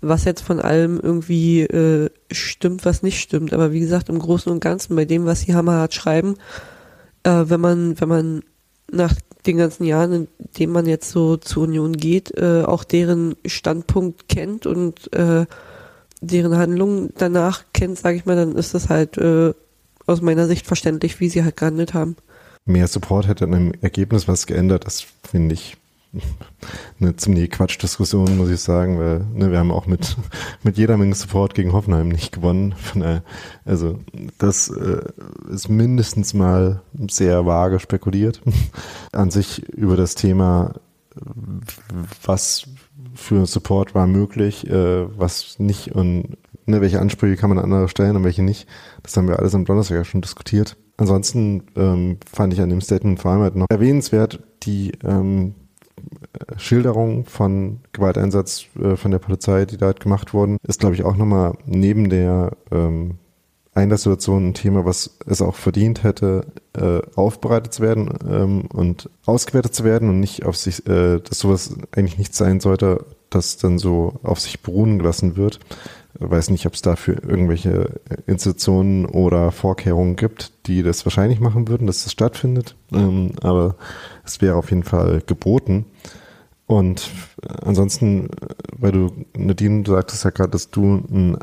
[0.00, 3.52] was jetzt von allem irgendwie äh, stimmt, was nicht stimmt.
[3.52, 6.36] Aber wie gesagt, im Großen und Ganzen, bei dem, was die Hammerhart schreiben,
[7.22, 8.42] äh, wenn man, wenn man
[8.90, 9.14] nach
[9.46, 10.28] den ganzen Jahren, in
[10.58, 15.46] denen man jetzt so zur Union geht, äh, auch deren Standpunkt kennt und äh,
[16.20, 19.52] deren Handlungen danach kennt, sage ich mal, dann ist das halt äh,
[20.06, 22.16] aus meiner Sicht verständlich, wie sie halt gehandelt haben
[22.70, 24.86] mehr Support hätte an einem Ergebnis was geändert.
[24.86, 25.76] Das finde ich
[27.00, 30.16] eine ziemliche Quatschdiskussion, muss ich sagen, weil ne, wir haben auch mit,
[30.62, 32.74] mit jeder Menge Support gegen Hoffenheim nicht gewonnen.
[32.76, 33.22] Von daher,
[33.64, 34.00] also
[34.38, 35.02] das äh,
[35.52, 38.42] ist mindestens mal sehr vage spekuliert.
[39.12, 40.74] An sich über das Thema,
[42.24, 42.64] was
[43.14, 47.88] für Support war möglich, äh, was nicht und ne, welche Ansprüche kann man an andere
[47.88, 48.66] stellen und welche nicht.
[49.02, 50.76] Das haben wir alles am Donnerstag ja schon diskutiert.
[51.00, 55.54] Ansonsten ähm, fand ich an dem Statement vor allem halt noch erwähnenswert die ähm,
[56.58, 61.04] Schilderung von Gewalteinsatz äh, von der Polizei, die da halt gemacht wurden, ist, glaube ich,
[61.04, 63.14] auch nochmal neben der ähm,
[63.72, 69.74] Einlasssituation ein Thema, was es auch verdient hätte, äh, aufbereitet zu werden ähm, und ausgewertet
[69.74, 73.78] zu werden und nicht auf sich, äh, dass sowas eigentlich nicht sein sollte, das dann
[73.78, 75.60] so auf sich beruhen gelassen wird
[76.18, 81.86] weiß nicht, ob es dafür irgendwelche Institutionen oder Vorkehrungen gibt, die das wahrscheinlich machen würden,
[81.86, 82.76] dass das stattfindet.
[82.92, 83.76] Ähm, aber
[84.24, 85.86] es wäre auf jeden Fall geboten.
[86.66, 87.10] Und
[87.62, 88.28] ansonsten,
[88.76, 91.38] weil du, Nadine, du sagtest ja gerade, dass du ein,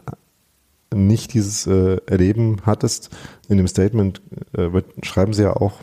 [0.94, 3.10] nicht dieses äh, Erleben hattest.
[3.50, 4.22] In dem Statement
[4.54, 4.70] äh,
[5.04, 5.82] schreiben sie ja auch,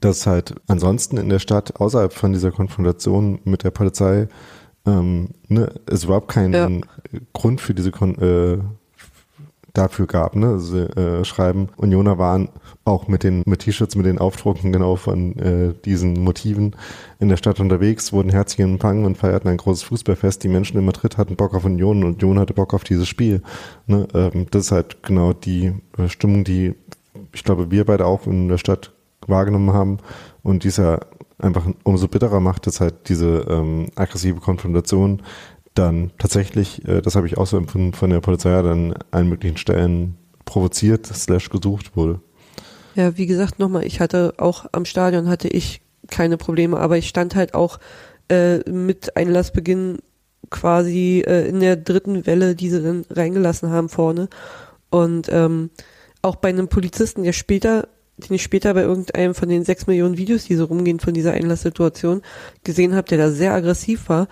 [0.00, 4.28] dass halt ansonsten in der Stadt außerhalb von dieser Konfrontation mit der Polizei
[4.86, 7.20] ähm, ne, es überhaupt keinen ja.
[7.32, 8.58] Grund für diese Kon äh,
[9.72, 10.36] dafür gab.
[10.36, 10.60] Ne?
[10.60, 12.48] Sie äh, schreiben, Unioner waren
[12.84, 16.76] auch mit den mit T-Shirts, mit den Aufdrucken genau von äh, diesen Motiven
[17.18, 20.44] in der Stadt unterwegs, wurden herzlich empfangen und feierten ein großes Fußballfest.
[20.44, 23.42] Die Menschen in Madrid hatten Bock auf Union und Union hatte Bock auf dieses Spiel.
[23.86, 24.06] Ne?
[24.14, 26.74] Ähm, das ist halt genau die äh, Stimmung, die
[27.32, 28.92] ich glaube, wir beide auch in der Stadt
[29.26, 29.98] wahrgenommen haben.
[30.42, 31.00] Und dieser
[31.38, 35.22] einfach umso bitterer macht, dass halt diese ähm, aggressive Konfrontation
[35.74, 39.56] dann tatsächlich, äh, das habe ich auch so empfunden, von der Polizei an allen möglichen
[39.56, 42.20] Stellen provoziert slash gesucht wurde.
[42.94, 47.08] Ja, wie gesagt, nochmal, ich hatte auch am Stadion hatte ich keine Probleme, aber ich
[47.08, 47.80] stand halt auch
[48.28, 49.98] äh, mit Einlassbeginn
[50.50, 54.28] quasi äh, in der dritten Welle, die sie dann reingelassen haben vorne.
[54.90, 55.70] Und ähm,
[56.22, 60.16] auch bei einem Polizisten, der später den ich später bei irgendeinem von den sechs Millionen
[60.16, 62.22] Videos, die so rumgehen von dieser Einlasssituation,
[62.62, 64.28] gesehen habe, der da sehr aggressiv war.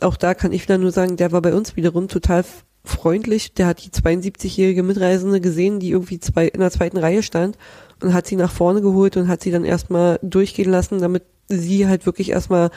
[0.00, 2.44] Auch da kann ich wieder nur sagen, der war bei uns wiederum total
[2.84, 3.54] freundlich.
[3.54, 7.56] Der hat die 72-jährige Mitreisende gesehen, die irgendwie zwei, in der zweiten Reihe stand
[8.02, 11.86] und hat sie nach vorne geholt und hat sie dann erstmal durchgehen lassen, damit sie
[11.86, 12.70] halt wirklich erstmal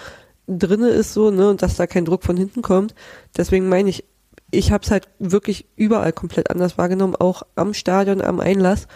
[0.47, 2.93] drinne ist so, ne, und dass da kein Druck von hinten kommt.
[3.35, 4.05] Deswegen meine ich,
[4.51, 8.87] ich habe es halt wirklich überall komplett anders wahrgenommen, auch am Stadion, am Einlass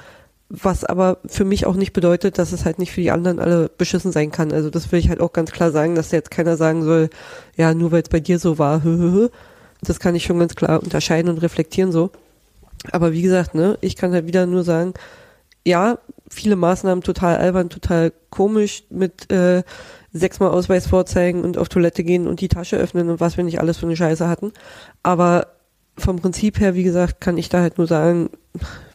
[0.49, 3.69] was aber für mich auch nicht bedeutet, dass es halt nicht für die anderen alle
[3.69, 4.51] beschissen sein kann.
[4.51, 7.09] Also das will ich halt auch ganz klar sagen, dass jetzt keiner sagen soll,
[7.55, 8.81] ja, nur weil es bei dir so war,
[9.81, 12.11] das kann ich schon ganz klar unterscheiden und reflektieren so.
[12.91, 14.93] Aber wie gesagt, ne, ich kann halt wieder nur sagen,
[15.65, 19.63] ja, viele Maßnahmen total albern, total komisch mit äh,
[20.13, 23.59] sechsmal Ausweis vorzeigen und auf Toilette gehen und die Tasche öffnen und was wir nicht
[23.59, 24.53] alles für eine Scheiße hatten.
[25.03, 25.47] Aber
[25.97, 28.29] vom Prinzip her, wie gesagt, kann ich da halt nur sagen,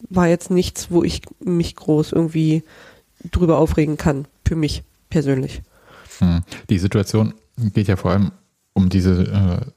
[0.09, 2.63] war jetzt nichts, wo ich mich groß irgendwie
[3.31, 5.61] drüber aufregen kann, für mich persönlich.
[6.19, 6.43] Hm.
[6.69, 8.31] Die Situation geht ja vor allem
[8.73, 9.71] um diese äh,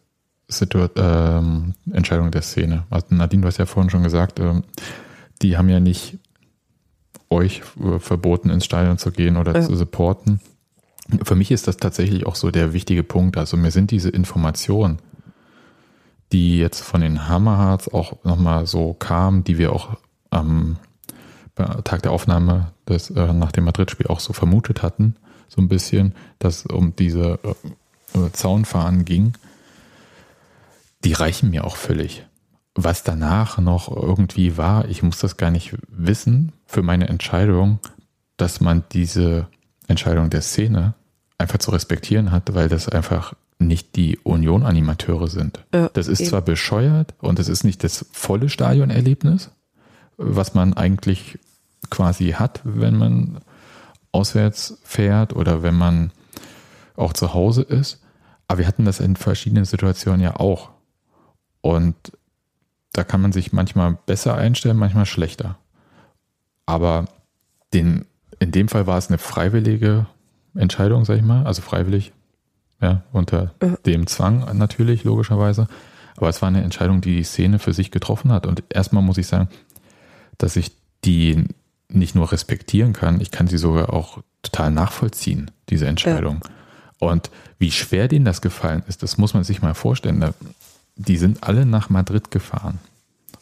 [0.49, 2.85] Situ ähm, Entscheidung der Szene.
[2.91, 4.63] Also Nadine, du hast ja vorhin schon gesagt, äh,
[5.43, 6.19] die haben ja nicht
[7.31, 9.63] euch äh, verboten, ins Stadion zu gehen oder ja.
[9.63, 10.41] zu supporten.
[11.23, 13.37] Für mich ist das tatsächlich auch so der wichtige Punkt.
[13.37, 14.99] Also mir sind diese Informationen,
[16.33, 19.97] die jetzt von den Hammerhards auch nochmal so kam, die wir auch
[20.31, 20.77] am
[21.85, 25.17] Tag der Aufnahme des, äh, nach dem Madrid-Spiel auch so vermutet hatten,
[25.49, 27.39] so ein bisschen, dass um diese
[28.15, 29.33] äh, Zaunfahren ging,
[31.05, 32.25] die reichen mir auch völlig.
[32.75, 37.81] Was danach noch irgendwie war, ich muss das gar nicht wissen für meine Entscheidung,
[38.37, 39.49] dass man diese
[39.89, 40.95] Entscheidung der Szene
[41.39, 45.65] einfach zu respektieren hat, weil das einfach nicht die Union-Animateure sind.
[45.75, 46.31] Ja, das ist eben.
[46.31, 49.51] zwar bescheuert und es ist nicht das volle Stadionerlebnis,
[50.19, 51.39] was man eigentlich
[51.91, 53.39] quasi hat, wenn man
[54.13, 56.11] auswärts fährt oder wenn man
[56.97, 58.03] auch zu Hause ist.
[58.49, 60.71] Aber wir hatten das in verschiedenen Situationen ja auch.
[61.61, 61.95] Und
[62.93, 65.59] da kann man sich manchmal besser einstellen, manchmal schlechter.
[66.67, 67.07] Aber
[67.73, 68.07] den,
[68.41, 70.07] in dem Fall war es eine freiwillige
[70.55, 72.13] Entscheidung, sag ich mal, also freiwillig,
[72.81, 73.77] ja, unter Ja.
[73.87, 75.69] dem Zwang natürlich, logischerweise.
[76.17, 78.47] Aber es war eine Entscheidung, die die Szene für sich getroffen hat.
[78.47, 79.49] Und erstmal muss ich sagen,
[80.39, 80.73] dass ich
[81.05, 81.45] die
[81.89, 86.41] nicht nur respektieren kann, ich kann sie sogar auch total nachvollziehen, diese Entscheidung.
[86.99, 90.35] Und wie schwer denen das gefallen ist, das muss man sich mal vorstellen.
[90.97, 92.79] Die sind alle nach Madrid gefahren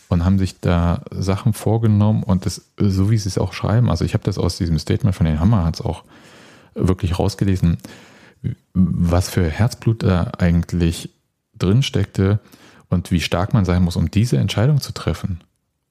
[0.09, 4.05] und haben sich da Sachen vorgenommen und das, so wie sie es auch schreiben, also
[4.05, 6.05] ich habe das aus diesem Statement von den Hammerhards auch
[6.75, 7.79] wirklich rausgelesen,
[8.75, 11.11] was für Herzblut da eigentlich
[11.59, 12.39] drin steckte
[12.89, 15.41] und wie stark man sein muss, um diese Entscheidung zu treffen.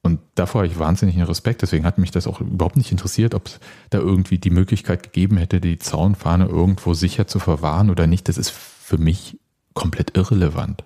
[0.05, 1.63] Und davor habe ich wahnsinnigen Respekt.
[1.63, 5.37] Deswegen hat mich das auch überhaupt nicht interessiert, ob es da irgendwie die Möglichkeit gegeben
[5.37, 8.29] hätte, die Zaunfahne irgendwo sicher zu verwahren oder nicht.
[8.29, 9.39] Das ist für mich
[9.73, 10.83] komplett irrelevant.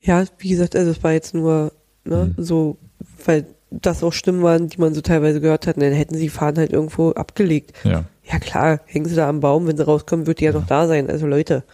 [0.00, 1.72] Ja, wie gesagt, also es war jetzt nur
[2.04, 2.42] ne, Mhm.
[2.44, 2.78] so,
[3.24, 6.28] weil das auch Stimmen waren, die man so teilweise gehört hat, dann hätten sie die
[6.28, 7.72] Fahnen halt irgendwo abgelegt.
[7.82, 8.04] Ja.
[8.22, 10.86] Ja klar, hängen sie da am Baum, wenn sie rauskommen, wird die ja noch da
[10.86, 11.10] sein.
[11.10, 11.64] Also Leute,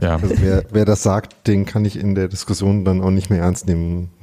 [0.00, 0.16] Ja.
[0.16, 3.40] Also wer, wer das sagt, den kann ich in der Diskussion dann auch nicht mehr
[3.40, 4.10] ernst nehmen.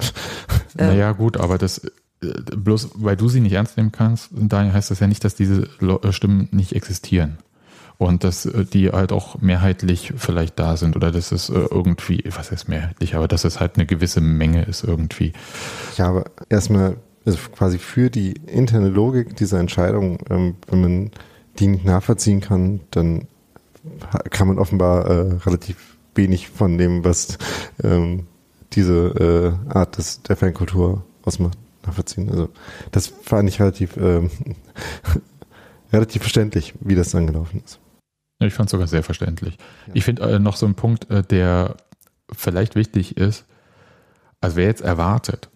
[0.79, 1.81] Naja, gut, aber das
[2.21, 5.35] äh, bloß weil du sie nicht ernst nehmen kannst, daher heißt das ja nicht, dass
[5.35, 7.37] diese äh, Stimmen nicht existieren.
[7.97, 12.51] Und dass äh, die halt auch mehrheitlich vielleicht da sind oder dass es irgendwie, was
[12.51, 15.33] heißt mehrheitlich, aber dass es halt eine gewisse Menge ist irgendwie.
[15.97, 21.11] Ja, aber erstmal, also quasi für die interne Logik dieser Entscheidung, ähm, wenn man
[21.57, 23.27] die nicht nachvollziehen kann, dann
[24.29, 27.37] kann man offenbar äh, relativ wenig von dem, was
[27.83, 28.27] ähm,
[28.73, 32.29] diese äh, Art des, der Fankultur ausmacht, nachvollziehen.
[32.29, 32.49] Also
[32.91, 34.29] das fand ich relativ, ähm,
[35.93, 37.79] relativ verständlich, wie das dann gelaufen ist.
[38.39, 39.57] Ich fand es sogar sehr verständlich.
[39.87, 39.93] Ja.
[39.95, 41.77] Ich finde äh, noch so ein Punkt, äh, der
[42.31, 43.45] vielleicht wichtig ist,
[44.41, 45.49] also wer jetzt erwartet,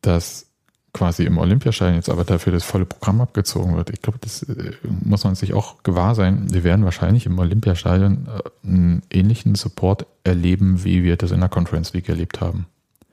[0.00, 0.53] dass
[0.94, 4.72] quasi im Olympiastadion jetzt aber dafür das volle Programm abgezogen wird, ich glaube, das äh,
[5.02, 6.46] muss man sich auch gewahr sein.
[6.52, 11.50] Wir werden wahrscheinlich im Olympiastadion äh, einen ähnlichen Support erleben, wie wir das in der
[11.50, 12.66] Conference League erlebt haben.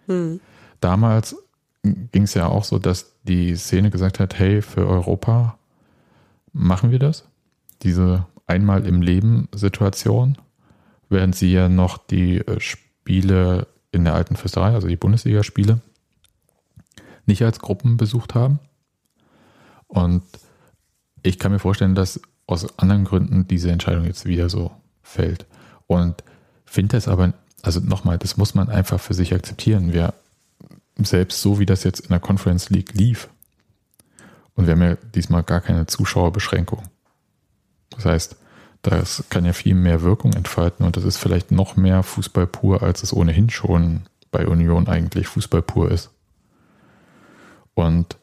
[0.08, 0.40] hm,
[0.80, 1.36] Damals
[1.84, 5.58] ging es ja auch so, dass die Szene gesagt hat, hey, für Europa
[6.54, 7.26] machen wir das.
[7.82, 10.38] Diese einmal im Leben Situation,
[11.10, 15.82] während sie ja noch die äh, Spiele in der alten Fürsterei, also die Bundesligaspiele,
[17.32, 18.60] nicht als Gruppen besucht haben.
[19.88, 20.22] Und
[21.24, 24.72] ich kann mir vorstellen, dass aus anderen Gründen diese Entscheidung jetzt wieder so
[25.02, 25.46] fällt.
[25.88, 26.24] Und
[26.66, 29.94] finde es aber, also nochmal, das muss man einfach für sich akzeptieren.
[29.94, 30.14] Wir,
[30.98, 33.30] selbst so wie das jetzt in der Conference League lief,
[34.56, 36.84] und wir haben ja diesmal gar keine Zuschauerbeschränkung.
[37.92, 38.36] Das heißt,
[38.82, 42.84] das kann ja viel mehr Wirkung entfalten und das ist vielleicht noch mehr Fußball pur,
[42.84, 46.10] als es ohnehin schon bei Union eigentlich Fußball pur ist.
[47.82, 48.18] Und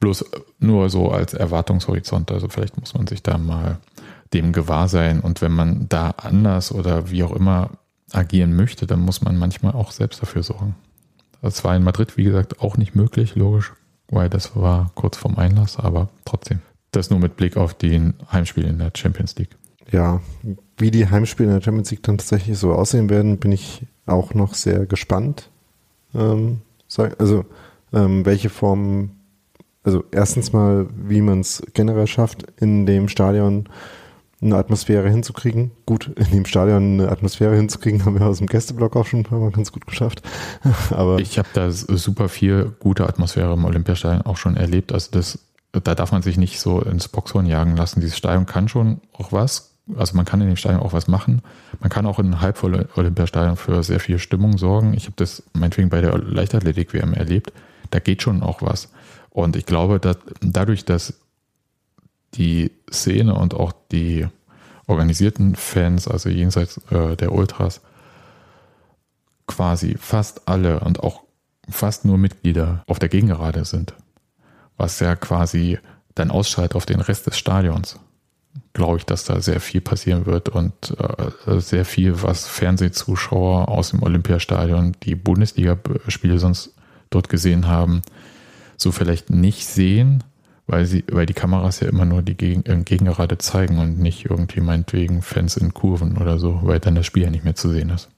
[0.00, 0.24] bloß
[0.58, 3.78] nur so als Erwartungshorizont, also vielleicht muss man sich da mal
[4.32, 7.70] dem gewahr sein und wenn man da anders oder wie auch immer
[8.12, 10.74] agieren möchte, dann muss man manchmal auch selbst dafür sorgen.
[11.42, 13.72] Das war in Madrid, wie gesagt, auch nicht möglich, logisch,
[14.08, 16.60] weil das war kurz vorm Einlass, aber trotzdem.
[16.92, 19.56] Das nur mit Blick auf den Heimspiel in der Champions League.
[19.92, 20.20] Ja,
[20.78, 24.34] wie die Heimspiele in der Champions League dann tatsächlich so aussehen werden, bin ich auch
[24.34, 25.50] noch sehr gespannt.
[26.14, 26.62] Ähm,
[27.18, 27.44] also
[27.92, 29.10] ähm, welche Form,
[29.82, 33.68] also erstens mal, wie man es generell schafft, in dem Stadion
[34.40, 35.70] eine Atmosphäre hinzukriegen.
[35.86, 39.24] Gut, in dem Stadion eine Atmosphäre hinzukriegen, haben wir aus dem Gästeblock auch schon ein
[39.24, 40.22] paar Mal ganz gut geschafft.
[40.90, 44.92] Aber Ich habe da super viel gute Atmosphäre im Olympiastadion auch schon erlebt.
[44.92, 45.38] Also das,
[45.72, 48.00] da darf man sich nicht so ins Boxhorn jagen lassen.
[48.00, 49.72] Dieses Stadion kann schon auch was.
[49.96, 51.42] Also man kann in dem Stadion auch was machen.
[51.80, 54.94] Man kann auch in einem halbvollen Olympiastadion für sehr viel Stimmung sorgen.
[54.94, 57.52] Ich habe das meinetwegen bei der Leichtathletik-WM erlebt.
[57.90, 58.88] Da geht schon auch was.
[59.30, 61.14] Und ich glaube, dass dadurch, dass
[62.34, 64.26] die Szene und auch die
[64.86, 67.80] organisierten Fans, also jenseits äh, der Ultras,
[69.46, 71.22] quasi fast alle und auch
[71.68, 73.94] fast nur Mitglieder auf der Gegengerade sind,
[74.76, 75.78] was ja quasi
[76.14, 77.98] dann ausschaltet auf den Rest des Stadions,
[78.72, 83.90] glaube ich, dass da sehr viel passieren wird und äh, sehr viel, was Fernsehzuschauer aus
[83.90, 86.75] dem Olympiastadion, die Bundesligaspiele sonst
[87.10, 88.02] dort gesehen haben,
[88.76, 90.24] so vielleicht nicht sehen,
[90.66, 94.60] weil sie, weil die Kameras ja immer nur die äh, Gegengerade zeigen und nicht irgendwie
[94.60, 97.90] meinetwegen Fans in Kurven oder so, weil dann das Spiel ja nicht mehr zu sehen
[97.90, 98.08] ist.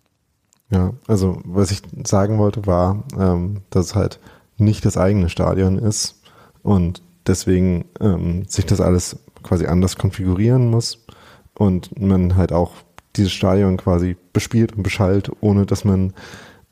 [0.71, 4.19] Ja, also was ich sagen wollte war, ähm, dass es halt
[4.59, 6.21] nicht das eigene Stadion ist
[6.63, 11.07] und deswegen ähm, sich das alles quasi anders konfigurieren muss
[11.55, 12.73] und man halt auch
[13.17, 16.13] dieses Stadion quasi bespielt und beschallt, ohne dass man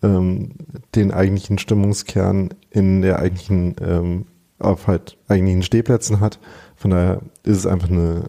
[0.07, 0.51] ähm,
[0.95, 4.27] den eigentlichen Stimmungskern in der eigentlichen ähm,
[4.59, 6.39] auf halt eigentlichen Stehplätzen hat.
[6.77, 8.25] Von daher ist es einfach eine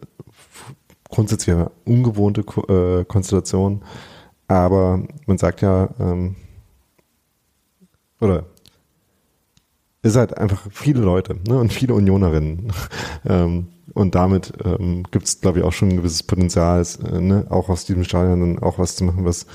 [1.10, 3.84] grundsätzlich eine ungewohnte äh, Konstellation.
[4.48, 6.36] Aber man sagt ja, ähm,
[8.20, 8.46] oder
[10.08, 12.72] ist halt einfach viele Leute ne, und viele Unionerinnen.
[13.28, 17.48] ähm, und damit ähm, gibt es, glaube ich, auch schon ein gewisses Potenzial, äh, ne,
[17.50, 19.48] auch aus diesem Stadion dann auch was zu machen, was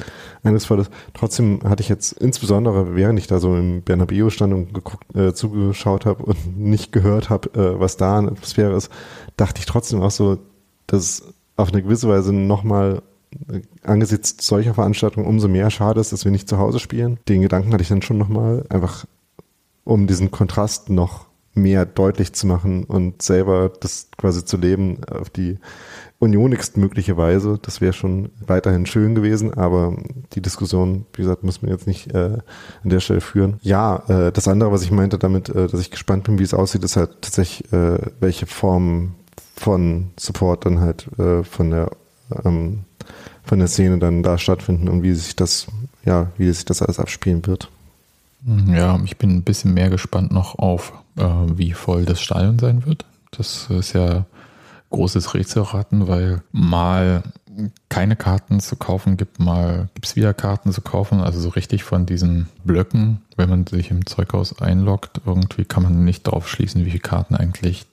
[0.42, 0.90] eindrucksvoll ist.
[1.14, 5.32] Trotzdem hatte ich jetzt insbesondere, während ich da so im Bernabeu stand und geguckt, äh,
[5.32, 8.90] zugeschaut habe und nicht gehört habe, äh, was da an Atmosphäre ist,
[9.36, 10.38] dachte ich trotzdem auch so,
[10.86, 11.22] dass
[11.56, 13.02] auf eine gewisse Weise nochmal
[13.48, 17.18] äh, angesichts solcher Veranstaltungen umso mehr schade ist, dass wir nicht zu Hause spielen.
[17.28, 19.06] Den Gedanken hatte ich dann schon nochmal, einfach
[19.84, 25.28] um diesen Kontrast noch mehr deutlich zu machen und selber das quasi zu leben auf
[25.28, 25.58] die
[26.18, 27.58] unionigst mögliche Weise.
[27.60, 29.96] Das wäre schon weiterhin schön gewesen, aber
[30.32, 32.38] die Diskussion, wie gesagt, müssen wir jetzt nicht äh,
[32.82, 33.58] an der Stelle führen.
[33.60, 36.54] Ja, äh, das andere, was ich meinte damit, äh, dass ich gespannt bin, wie es
[36.54, 39.14] aussieht, ist halt tatsächlich, äh, welche Form
[39.56, 41.90] von Support dann halt äh, von der
[42.44, 42.84] ähm,
[43.44, 45.66] von der Szene dann da stattfinden und wie sich das,
[46.04, 47.68] ja, wie sich das alles abspielen wird.
[48.44, 52.84] Ja, ich bin ein bisschen mehr gespannt noch auf, äh, wie voll das Stadion sein
[52.86, 53.04] wird.
[53.30, 54.26] Das ist ja
[54.90, 57.22] großes Rätselraten, weil mal
[57.88, 61.20] keine Karten zu kaufen gibt, mal gibt es wieder Karten zu kaufen.
[61.20, 66.04] Also so richtig von diesen Blöcken, wenn man sich im Zeughaus einloggt, irgendwie kann man
[66.04, 67.86] nicht darauf schließen, wie viele Karten eigentlich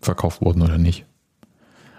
[0.00, 1.04] verkauft wurden oder nicht.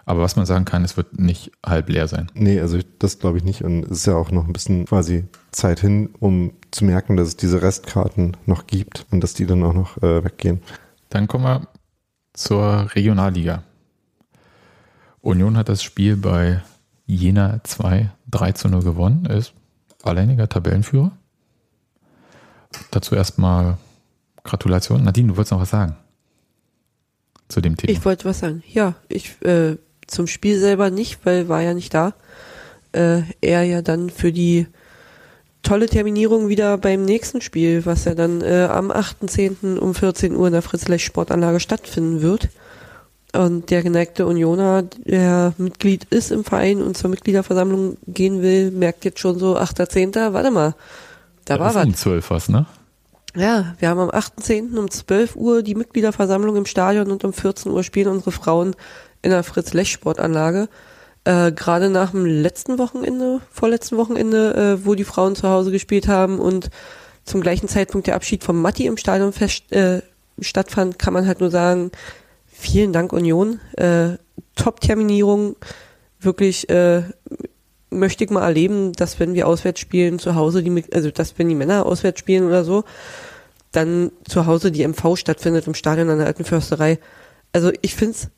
[0.06, 2.32] Aber was man sagen kann, es wird nicht halb leer sein.
[2.34, 3.64] Nee, also das glaube ich nicht.
[3.64, 7.30] Und es ist ja auch noch ein bisschen quasi Zeit hin, um zu merken, dass
[7.30, 10.62] es diese Restkarten noch gibt und dass die dann auch noch äh, weggehen.
[11.10, 11.68] Dann kommen wir
[12.34, 13.64] zur Regionalliga.
[15.22, 16.62] Union hat das Spiel bei
[17.06, 19.54] Jena 2 3 zu 0 gewonnen, Er ist
[20.04, 21.12] alleiniger Tabellenführer.
[22.92, 23.78] Dazu erstmal
[24.44, 25.04] Gratulation.
[25.04, 25.96] Nadine, du wolltest noch was sagen
[27.48, 27.92] zu dem Thema.
[27.92, 28.64] Ich wollte was sagen.
[28.68, 32.14] Ja, ich äh, zum Spiel selber nicht, weil war ja nicht da.
[32.92, 34.68] Äh, er ja dann für die
[35.64, 39.78] tolle Terminierung wieder beim nächsten Spiel, was ja dann äh, am 8.10.
[39.78, 42.50] um 14 Uhr in der Fritz-Lech-Sportanlage stattfinden wird.
[43.34, 49.06] Und der geneigte Unioner, der Mitglied ist im Verein und zur Mitgliederversammlung gehen will, merkt
[49.06, 50.34] jetzt schon so 8.10.
[50.34, 50.76] Warte mal,
[51.46, 51.86] da, da war was.
[51.86, 52.66] Um 12 was, ne?
[53.36, 54.78] Ja, wir haben am 8.10.
[54.78, 58.76] um 12 Uhr die Mitgliederversammlung im Stadion und um 14 Uhr spielen unsere Frauen
[59.22, 60.70] in der Fritz-Lech-Sportanlage.
[61.28, 66.08] Äh, Gerade nach dem letzten Wochenende, vorletzten Wochenende, äh, wo die Frauen zu Hause gespielt
[66.08, 66.70] haben und
[67.26, 70.02] zum gleichen Zeitpunkt der Abschied von Matti im Stadion fest, äh,
[70.40, 71.92] stattfand, kann man halt nur sagen,
[72.46, 73.60] vielen Dank Union.
[73.76, 74.12] Äh,
[74.56, 75.58] Top-Terminierung.
[76.22, 77.04] Wirklich äh,
[77.90, 81.50] möchte ich mal erleben, dass wenn wir auswärts spielen, zu Hause die, also dass wenn
[81.50, 82.86] die Männer auswärts spielen oder so,
[83.74, 87.00] dann zu Hause die MV stattfindet im Stadion an der alten Försterei.
[87.52, 88.30] Also ich finde es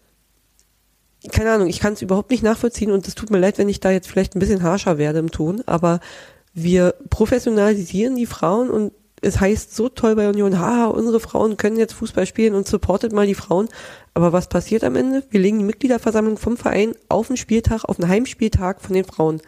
[1.32, 3.80] keine Ahnung, ich kann es überhaupt nicht nachvollziehen und es tut mir leid, wenn ich
[3.80, 6.00] da jetzt vielleicht ein bisschen harscher werde im Ton, aber
[6.54, 11.78] wir professionalisieren die Frauen und es heißt so toll bei Union, ha, unsere Frauen können
[11.78, 13.68] jetzt Fußball spielen und supportet mal die Frauen.
[14.14, 15.24] Aber was passiert am Ende?
[15.30, 19.42] Wir legen die Mitgliederversammlung vom Verein auf den Spieltag, auf den Heimspieltag von den Frauen.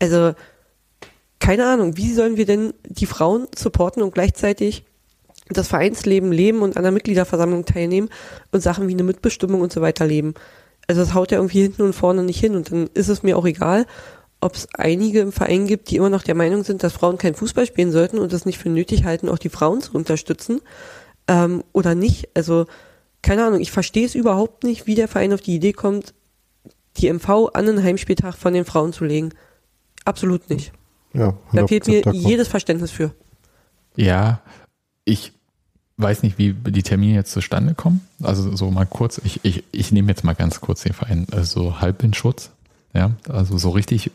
[0.00, 0.32] Also,
[1.38, 4.84] keine Ahnung, wie sollen wir denn die Frauen supporten und gleichzeitig
[5.48, 8.08] das Vereinsleben leben und an der Mitgliederversammlung teilnehmen
[8.50, 10.34] und Sachen wie eine Mitbestimmung und so weiter leben?
[10.86, 13.38] Also das haut ja irgendwie hinten und vorne nicht hin und dann ist es mir
[13.38, 13.86] auch egal,
[14.40, 17.34] ob es einige im Verein gibt, die immer noch der Meinung sind, dass Frauen kein
[17.34, 20.60] Fußball spielen sollten und das nicht für nötig halten, auch die Frauen zu unterstützen
[21.28, 22.28] ähm, oder nicht.
[22.34, 22.66] Also
[23.22, 26.12] keine Ahnung, ich verstehe es überhaupt nicht, wie der Verein auf die Idee kommt,
[26.98, 29.30] die MV an den Heimspieltag von den Frauen zu legen.
[30.04, 30.72] Absolut nicht.
[31.14, 33.14] Ja, da fehlt mir jedes Verständnis für.
[33.96, 34.42] Ja,
[35.04, 35.32] ich
[35.96, 38.00] weiß nicht, wie die Termine jetzt zustande kommen.
[38.22, 41.80] Also so mal kurz, ich, ich, ich nehme jetzt mal ganz kurz den Verein, also
[41.80, 42.50] halb in Schutz.
[42.92, 44.10] Ja, also so richtig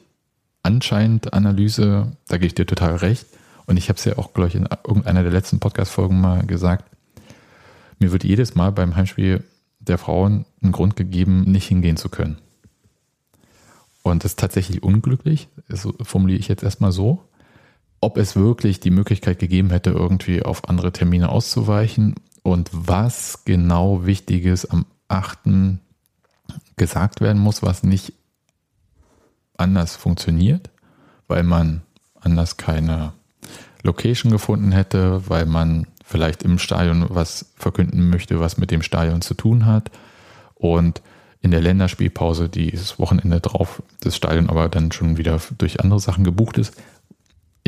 [0.63, 3.25] anscheinend Analyse, da gebe ich dir total recht.
[3.65, 6.85] Und ich habe es ja auch, glaube ich, in irgendeiner der letzten Podcast-Folgen mal gesagt.
[7.99, 9.43] Mir wird jedes Mal beim Heimspiel
[9.79, 12.37] der Frauen ein Grund gegeben, nicht hingehen zu können.
[14.01, 17.23] Und das ist tatsächlich unglücklich, das formuliere ich jetzt erstmal so
[18.01, 24.05] ob es wirklich die Möglichkeit gegeben hätte, irgendwie auf andere Termine auszuweichen und was genau
[24.05, 25.79] Wichtiges am 8.
[26.77, 28.13] gesagt werden muss, was nicht
[29.57, 30.69] anders funktioniert,
[31.27, 31.81] weil man
[32.21, 33.13] anders keine
[33.83, 39.21] Location gefunden hätte, weil man vielleicht im Stadion was verkünden möchte, was mit dem Stadion
[39.21, 39.91] zu tun hat.
[40.55, 41.01] Und
[41.41, 45.99] in der Länderspielpause, die ist Wochenende drauf, das Stadion aber dann schon wieder durch andere
[45.99, 46.73] Sachen gebucht ist.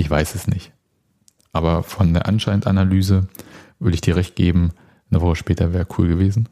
[0.02, 0.72] Ich weiß es nicht.
[1.54, 3.28] Aber von der Anscheinanalyse
[3.78, 4.72] würde ich dir recht geben,
[5.12, 6.50] eine Woche später wäre cool gewesen.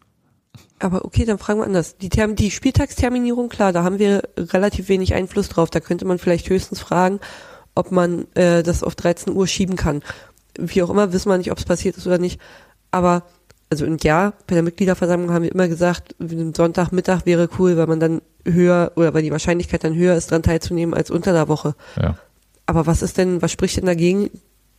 [0.78, 1.98] Aber okay, dann fragen wir anders.
[1.98, 5.72] Die, Term die Spieltagsterminierung, klar, da haben wir relativ wenig Einfluss drauf.
[5.72, 7.20] Da könnte man vielleicht höchstens fragen,
[7.74, 10.04] ob man äh, das auf 13 Uhr schieben kann.
[10.60, 12.40] Wie auch immer, wissen wir nicht, ob es passiert ist oder nicht.
[12.92, 13.24] Aber,
[13.72, 18.00] also und ja, bei der Mitgliederversammlung haben wir immer gesagt, Sonntagmittag wäre cool, weil man
[18.00, 21.74] dann höher, oder weil die Wahrscheinlichkeit dann höher ist, daran teilzunehmen als unter der Woche.
[22.00, 22.16] Ja.
[22.70, 24.30] Aber was ist denn, was spricht denn dagegen,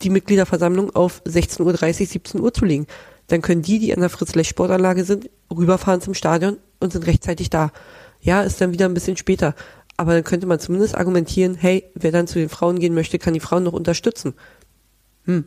[0.01, 2.87] die Mitgliederversammlung auf 16.30 Uhr, 17 Uhr zu legen?
[3.27, 7.73] Dann können die, die an der Fritz-Lech-Sportanlage sind, rüberfahren zum Stadion und sind rechtzeitig da.
[8.21, 9.55] Ja, ist dann wieder ein bisschen später.
[9.97, 13.33] Aber dann könnte man zumindest argumentieren, hey, wer dann zu den Frauen gehen möchte, kann
[13.33, 14.35] die Frauen noch unterstützen.
[15.25, 15.43] Hm.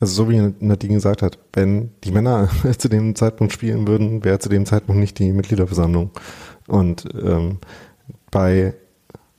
[0.00, 4.38] Also so wie Nadine gesagt hat, wenn die Männer zu dem Zeitpunkt spielen würden, wäre
[4.38, 6.10] zu dem Zeitpunkt nicht die Mitgliederversammlung.
[6.66, 7.56] Und ähm,
[8.30, 8.74] bei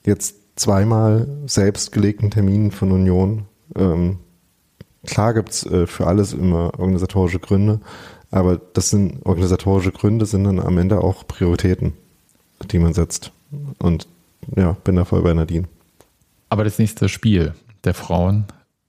[0.04, 3.46] jetzt zweimal selbstgelegten Terminen von Union
[3.76, 4.20] ähm,
[5.06, 7.80] Klar gibt's äh, für alles immer organisatorische Gründe,
[8.32, 11.94] aber das sind organisatorische Gründe, sind dann am Ende auch Prioritäten,
[12.72, 13.32] die man setzt.
[13.80, 14.08] Und
[14.56, 15.68] ja, bin da voll bei Nadine.
[16.50, 17.54] Aber das nächste Spiel
[17.84, 18.46] der Frauen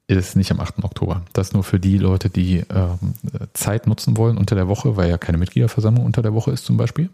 [0.09, 0.85] ist nicht am 8.
[0.85, 1.23] Oktober.
[1.33, 3.14] Das nur für die Leute, die ähm,
[3.53, 6.77] Zeit nutzen wollen unter der Woche, weil ja keine Mitgliederversammlung unter der Woche ist zum
[6.77, 7.11] Beispiel.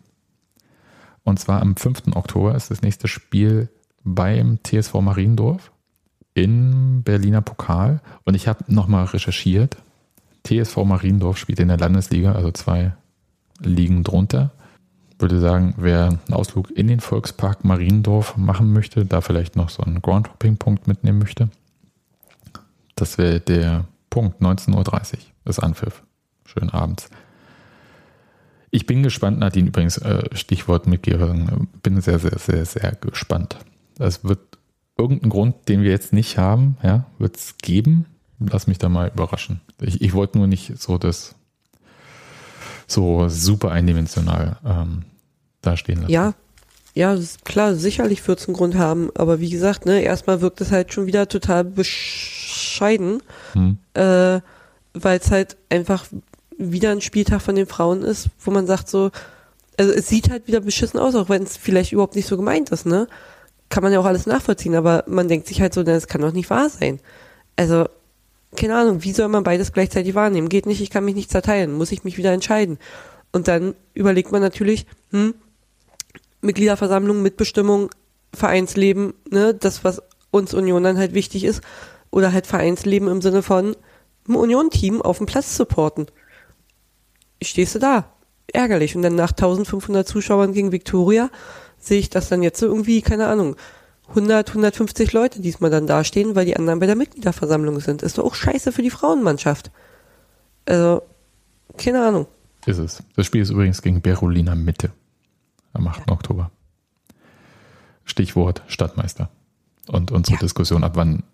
[1.25, 2.15] Und zwar am 5.
[2.15, 3.69] Oktober ist das nächste Spiel
[4.05, 5.73] beim TSV Mariendorf
[6.35, 9.77] im Berliner Pokal und ich habe nochmal recherchiert.
[10.45, 12.95] TSV Mariendorf spielt in der Landesliga, also zwei
[13.61, 14.53] Ligen drunter.
[15.19, 19.83] Würde sagen, wer einen Ausflug in den Volkspark Mariendorf machen möchte, da vielleicht noch so
[19.83, 21.49] einen Groundhopping-Punkt mitnehmen möchte,
[22.97, 26.03] das wäre der Punkt 19.30 Uhr, das Anpfiff.
[26.45, 27.09] Schön abends.
[28.71, 33.59] Ich bin gespannt, Nadine, übrigens, äh, Stichwort mitgeben, bin sehr, sehr, sehr, sehr gespannt.
[33.97, 34.41] Das wird
[34.99, 38.07] irgendeinen Grund, den wir jetzt nicht haben, ja, wird es geben.
[38.39, 39.61] Lass mich da mal überraschen.
[39.81, 41.35] Ich, ich wollte nur nicht so das
[42.87, 45.05] so super eindimensional ähm,
[45.63, 46.13] dastehen lassen.
[46.13, 46.35] Ja,
[46.95, 50.71] ja, klar, sicherlich wird es einen Grund haben, aber wie gesagt, ne, erstmal wirkt es
[50.71, 53.23] halt schon wieder total bescheiden,
[53.53, 53.79] hm.
[53.95, 54.41] äh,
[54.93, 56.05] weil es halt einfach
[56.59, 59.11] wieder ein Spieltag von den Frauen ist, wo man sagt so,
[59.79, 62.69] also es sieht halt wieder beschissen aus, auch wenn es vielleicht überhaupt nicht so gemeint
[62.71, 63.09] ist, ne?
[63.73, 66.35] Kann man ja auch alles nachvollziehen, aber man denkt sich halt so, das kann doch
[66.35, 67.01] nicht wahr sein.
[67.57, 67.87] Also,
[68.55, 70.51] keine Ahnung, wie soll man beides gleichzeitig wahrnehmen?
[70.51, 72.79] Geht nicht, ich kann mich nicht zerteilen, muss ich mich wieder entscheiden.
[73.33, 75.35] Und dann überlegt man natürlich, hm,
[76.43, 77.89] Mitgliederversammlung, Mitbestimmung,
[78.35, 81.63] Vereinsleben, ne, das, was uns Union dann halt wichtig ist,
[82.11, 83.75] oder halt Vereinsleben im Sinne von
[84.29, 86.09] ein Union-Team auf dem Platz supporten.
[87.43, 88.13] Stehst du da?
[88.53, 88.97] Ärgerlich.
[88.97, 91.31] Und dann nach 1500 Zuschauern gegen Viktoria
[91.83, 93.57] sehe ich das dann jetzt so irgendwie, keine Ahnung,
[94.09, 98.03] 100, 150 Leute diesmal dann dastehen, weil die anderen bei der Mitgliederversammlung sind.
[98.03, 99.71] Ist doch auch scheiße für die Frauenmannschaft.
[100.67, 101.03] Also,
[101.77, 102.27] keine Ahnung.
[102.67, 103.03] Ist es.
[103.17, 104.93] Das Spiel ist übrigens gegen Berolina Mitte
[105.73, 106.01] am 8.
[106.07, 106.13] Ja.
[106.13, 106.51] Oktober.
[108.05, 109.31] Stichwort Stadtmeister.
[109.89, 110.41] Und unsere ja.
[110.41, 111.25] Diskussion, ab wann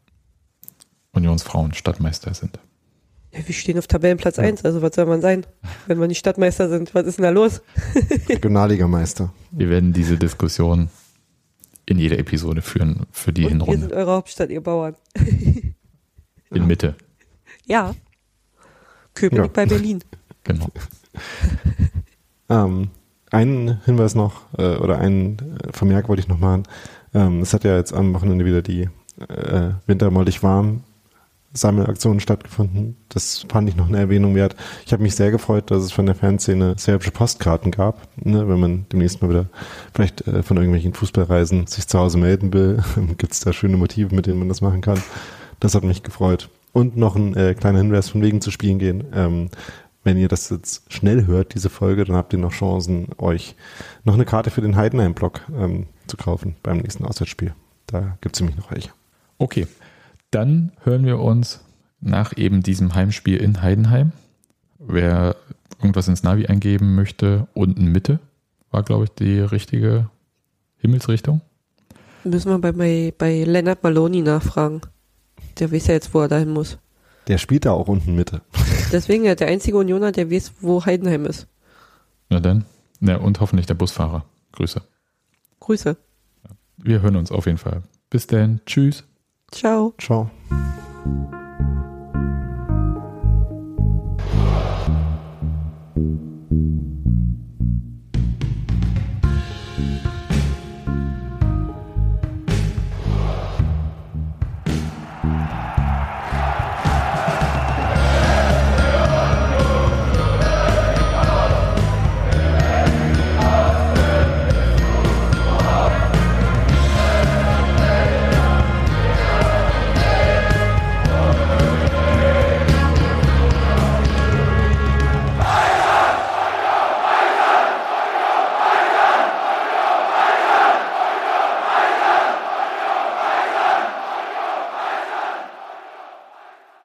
[1.13, 2.59] Unionsfrauen Stadtmeister sind.
[3.47, 4.45] Wir stehen auf Tabellenplatz ja.
[4.45, 5.47] 1, also was soll man sein,
[5.87, 6.95] wenn wir nicht Stadtmeister sind?
[6.95, 7.63] Was ist denn da los?
[8.29, 9.33] Regionalligameister.
[9.51, 10.89] Wir werden diese Diskussion
[11.87, 13.73] in jeder Episode führen für die Und Hinrunde.
[13.73, 14.97] Wir sind eure Hauptstadt, ihr Bauern.
[16.51, 16.67] in.
[16.67, 16.95] Mitte.
[17.67, 17.95] Ja.
[19.13, 19.53] Köpenick ja.
[19.53, 20.03] bei Berlin.
[20.45, 20.69] Genau.
[22.49, 22.89] ähm,
[23.31, 26.63] einen Hinweis noch, äh, oder einen äh, Vermerk wollte ich noch machen.
[27.13, 28.89] Ähm, es hat ja jetzt am Wochenende wieder die
[29.29, 30.83] äh, Winter mollig warm
[31.53, 32.97] Sammelaktionen stattgefunden.
[33.09, 34.55] Das fand ich noch eine Erwähnung wert.
[34.85, 38.07] Ich habe mich sehr gefreut, dass es von der Fanszene sehr hübsche Postkarten gab.
[38.17, 39.47] Ne, wenn man demnächst mal wieder
[39.95, 42.83] vielleicht äh, von irgendwelchen Fußballreisen sich zu Hause melden will,
[43.19, 45.03] gibt es da schöne Motive, mit denen man das machen kann.
[45.61, 46.51] Das hat mich gefreut.
[46.73, 49.05] Und noch ein äh, kleiner Hinweis von wegen zu spielen gehen.
[49.15, 49.49] Ähm,
[50.05, 53.57] wenn ihr das jetzt schnell hört, diese Folge, dann habt ihr noch Chancen, euch
[54.05, 57.55] noch eine Karte für den Heidenheim-Block ähm, zu kaufen beim nächsten Auswärtsspiel.
[57.87, 58.91] Da gibt es nämlich noch welche.
[59.39, 59.67] Okay,
[60.31, 61.65] dann hören wir uns
[62.01, 64.13] nach eben diesem Heimspiel in Heidenheim.
[64.79, 65.37] Wer
[65.79, 68.21] irgendwas ins Navi eingeben möchte, unten Mitte
[68.71, 70.11] war, glaube ich, die richtige
[70.79, 71.41] Himmelsrichtung.
[72.25, 74.81] Müssen wir bei, bei, bei Leonard Maloney nachfragen.
[75.59, 76.79] Der weiß ja jetzt, wo er dahin muss.
[77.27, 78.43] Der spielt da auch unten Mitte.
[78.93, 81.47] Deswegen ja der einzige Unioner, der weiß, wo Heidenheim ist.
[82.29, 82.65] Na dann.
[83.01, 84.25] Ja, und hoffentlich der Busfahrer.
[84.53, 84.83] Grüße.
[85.61, 85.97] Grüße.
[86.79, 87.83] Wir hören uns auf jeden Fall.
[88.11, 88.61] Bis dann.
[88.67, 89.05] Tschüss.
[89.51, 89.95] Ciao.
[89.99, 90.31] Ciao.